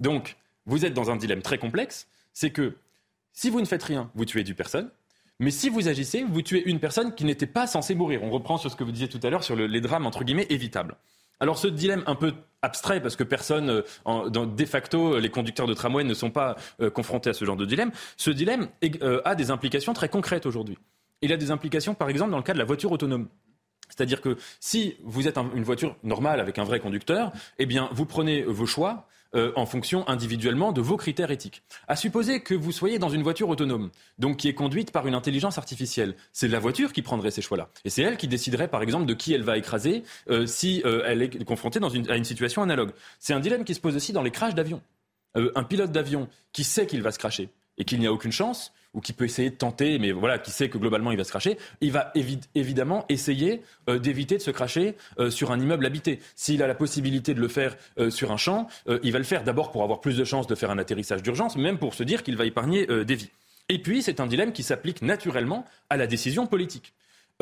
[0.00, 0.36] Donc,
[0.66, 2.08] vous êtes dans un dilemme très complexe.
[2.32, 2.74] C'est que
[3.32, 4.90] si vous ne faites rien, vous tuez du personne.
[5.40, 8.22] Mais si vous agissez, vous tuez une personne qui n'était pas censée mourir.
[8.22, 10.46] On reprend sur ce que vous disiez tout à l'heure sur les drames, entre guillemets,
[10.50, 10.96] évitables.
[11.40, 12.32] Alors ce dilemme un peu
[12.62, 16.90] abstrait, parce que personne, euh, de facto, les conducteurs de tramway ne sont pas euh,
[16.90, 18.68] confrontés à ce genre de dilemme, ce dilemme
[19.02, 20.78] euh, a des implications très concrètes aujourd'hui.
[21.20, 23.28] Il a des implications, par exemple, dans le cas de la voiture autonome.
[23.94, 28.06] C'est-à-dire que si vous êtes une voiture normale avec un vrai conducteur, eh bien, vous
[28.06, 31.62] prenez vos choix euh, en fonction individuellement de vos critères éthiques.
[31.88, 35.14] À supposer que vous soyez dans une voiture autonome, donc qui est conduite par une
[35.14, 37.68] intelligence artificielle, c'est la voiture qui prendrait ces choix-là.
[37.84, 41.02] Et c'est elle qui déciderait, par exemple, de qui elle va écraser euh, si euh,
[41.04, 42.92] elle est confrontée à une situation analogue.
[43.18, 44.80] C'est un dilemme qui se pose aussi dans les crashs d'avion.
[45.34, 47.48] un pilote d'avion qui sait qu'il va se cracher
[47.78, 50.50] et qu'il n'y a aucune chance, ou qui peut essayer de tenter, mais voilà, qui
[50.50, 52.12] sait que globalement il va se cracher, il va
[52.54, 56.20] évidemment essayer euh, d'éviter de se cracher euh, sur un immeuble habité.
[56.36, 58.68] S'il a la possibilité de le faire euh, sur un champ,
[59.02, 61.56] il va le faire d'abord pour avoir plus de chances de faire un atterrissage d'urgence,
[61.56, 63.30] même pour se dire qu'il va épargner des vies.
[63.68, 66.92] Et puis, c'est un dilemme qui s'applique naturellement à la décision politique.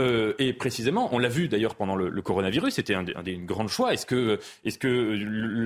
[0.00, 3.92] Euh, et précisément, on l'a vu d'ailleurs pendant le, coronavirus, c'était un, des grands choix.
[3.92, 4.88] Est-ce que, est-ce que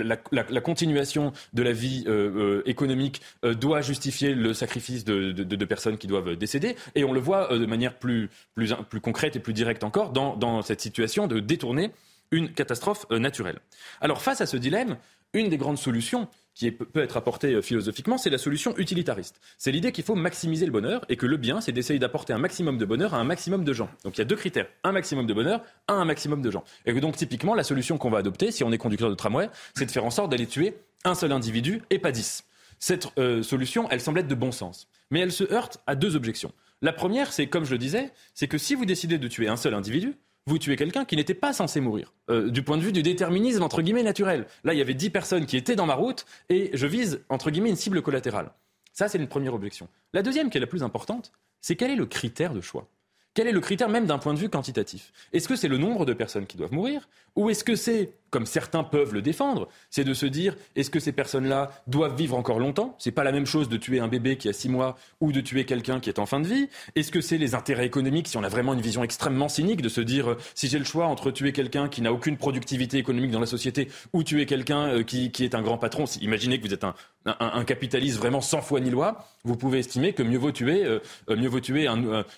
[0.03, 6.09] la, continuation de la vie euh, euh, économique doit justifier le sacrifice de, personnes qui
[6.09, 6.77] doivent décéder?
[6.95, 10.37] Et on le voit de manière plus, plus, plus concrète et plus directe encore dans,
[10.37, 11.93] dans cette situation de détourner
[12.33, 13.61] une catastrophe naturelle.
[14.01, 14.97] Alors face à ce dilemme,
[15.33, 19.41] une des grandes solutions qui peut être apportée euh, philosophiquement, c'est la solution utilitariste.
[19.59, 22.39] C'est l'idée qu'il faut maximiser le bonheur et que le bien, c'est d'essayer d'apporter un
[22.39, 23.91] maximum de bonheur à un maximum de gens.
[24.05, 26.65] Donc il y a deux critères, un maximum de bonheur à un maximum de gens.
[26.87, 29.51] Et que donc typiquement, la solution qu'on va adopter, si on est conducteur de tramway,
[29.75, 32.43] c'est de faire en sorte d'aller tuer un seul individu et pas dix.
[32.79, 34.89] Cette euh, solution, elle semble être de bon sens.
[35.11, 36.53] Mais elle se heurte à deux objections.
[36.81, 39.57] La première, c'est, comme je le disais, c'est que si vous décidez de tuer un
[39.57, 40.15] seul individu,
[40.47, 43.63] vous tuez quelqu'un qui n'était pas censé mourir, euh, du point de vue du déterminisme
[43.63, 44.47] entre guillemets naturel.
[44.65, 47.51] Là, il y avait dix personnes qui étaient dans ma route et je vise entre
[47.51, 48.53] guillemets une cible collatérale.
[48.93, 49.89] Ça, c'est une première objection.
[50.13, 52.89] La deuxième, qui est la plus importante, c'est quel est le critère de choix?
[53.35, 55.13] Quel est le critère même d'un point de vue quantitatif?
[55.35, 57.07] Est-ce que c'est le nombre de personnes qui doivent mourir?
[57.35, 61.01] Ou est-ce que c'est, comme certains peuvent le défendre, c'est de se dire est-ce que
[61.01, 62.95] ces personnes-là doivent vivre encore longtemps?
[62.99, 65.41] C'est pas la même chose de tuer un bébé qui a six mois ou de
[65.41, 66.69] tuer quelqu'un qui est en fin de vie.
[66.95, 69.89] Est-ce que c'est les intérêts économiques si on a vraiment une vision extrêmement cynique de
[69.89, 73.31] se dire euh, si j'ai le choix entre tuer quelqu'un qui n'a aucune productivité économique
[73.31, 76.05] dans la société ou tuer quelqu'un euh, qui, est un grand patron?
[76.21, 80.13] Imaginez que vous êtes un, un, capitaliste vraiment sans foi ni loi, vous pouvez estimer
[80.13, 81.87] que mieux vaut tuer, euh, mieux vaut tuer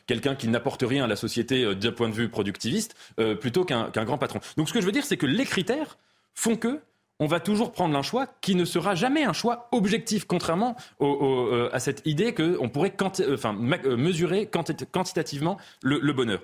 [0.07, 2.95] quelqu'un qui n'apporte rien à la société d'un point de vue productiviste
[3.41, 4.41] plutôt qu'un grand patron.
[4.57, 5.78] Donc ce que je veux dire, c'est que les critères
[6.35, 6.81] font que
[7.21, 11.69] on va toujours prendre un choix qui ne sera jamais un choix objectif, contrairement euh,
[11.73, 12.95] à cette idée qu'on pourrait
[13.33, 16.41] enfin, mesurer quantitativement le, bonheur.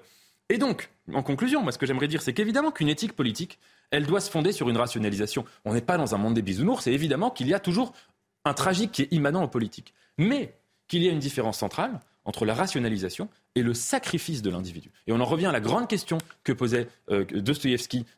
[0.48, 3.58] Et donc, en conclusion, moi, ce que j'aimerais dire, c'est qu'évidemment qu'une éthique politique,
[3.90, 5.44] elle doit se fonder sur une rationalisation.
[5.64, 7.92] On n'est pas dans un monde des bisounours, c'est évidemment qu'il y a toujours
[8.44, 9.94] un tragique qui est immanent en politique.
[10.18, 10.54] Mais
[10.88, 14.90] qu'il y a une différence centrale entre la rationalisation et le sacrifice de l'individu.
[15.06, 17.24] Et on en revient à la grande question que posait euh,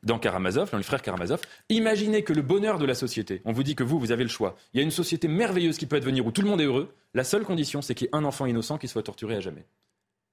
[0.03, 1.41] dans Karamazov, dans les frères Karamazov.
[1.69, 4.31] Imaginez que le bonheur de la société, on vous dit que vous, vous avez le
[4.31, 4.57] choix.
[4.73, 6.95] Il y a une société merveilleuse qui peut advenir où tout le monde est heureux.
[7.15, 9.67] La seule condition, c'est qu'il y ait un enfant innocent qui soit torturé à jamais.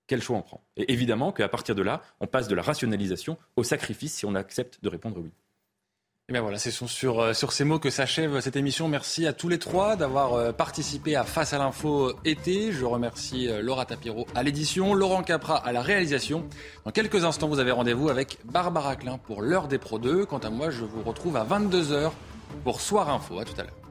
[0.07, 0.61] Quel choix on prend?
[0.76, 4.36] Et évidemment qu'à partir de là, on passe de la rationalisation au sacrifice si on
[4.36, 5.32] accepte de répondre oui.
[6.30, 8.88] Et bien voilà, c'est sur, euh, sur ces mots que s'achève cette émission.
[8.88, 12.71] Merci à tous les trois d'avoir euh, participé à Face à l'info été.
[12.71, 16.47] Je remercie euh, Laura Tapiro à l'édition, Laurent Capra à la réalisation.
[16.86, 20.26] Dans quelques instants, vous avez rendez-vous avec Barbara Klein pour l'heure des Pro 2.
[20.26, 22.11] Quant à moi, je vous retrouve à 22h
[22.63, 23.39] pour Soir Info.
[23.39, 23.82] À tout à l'heure.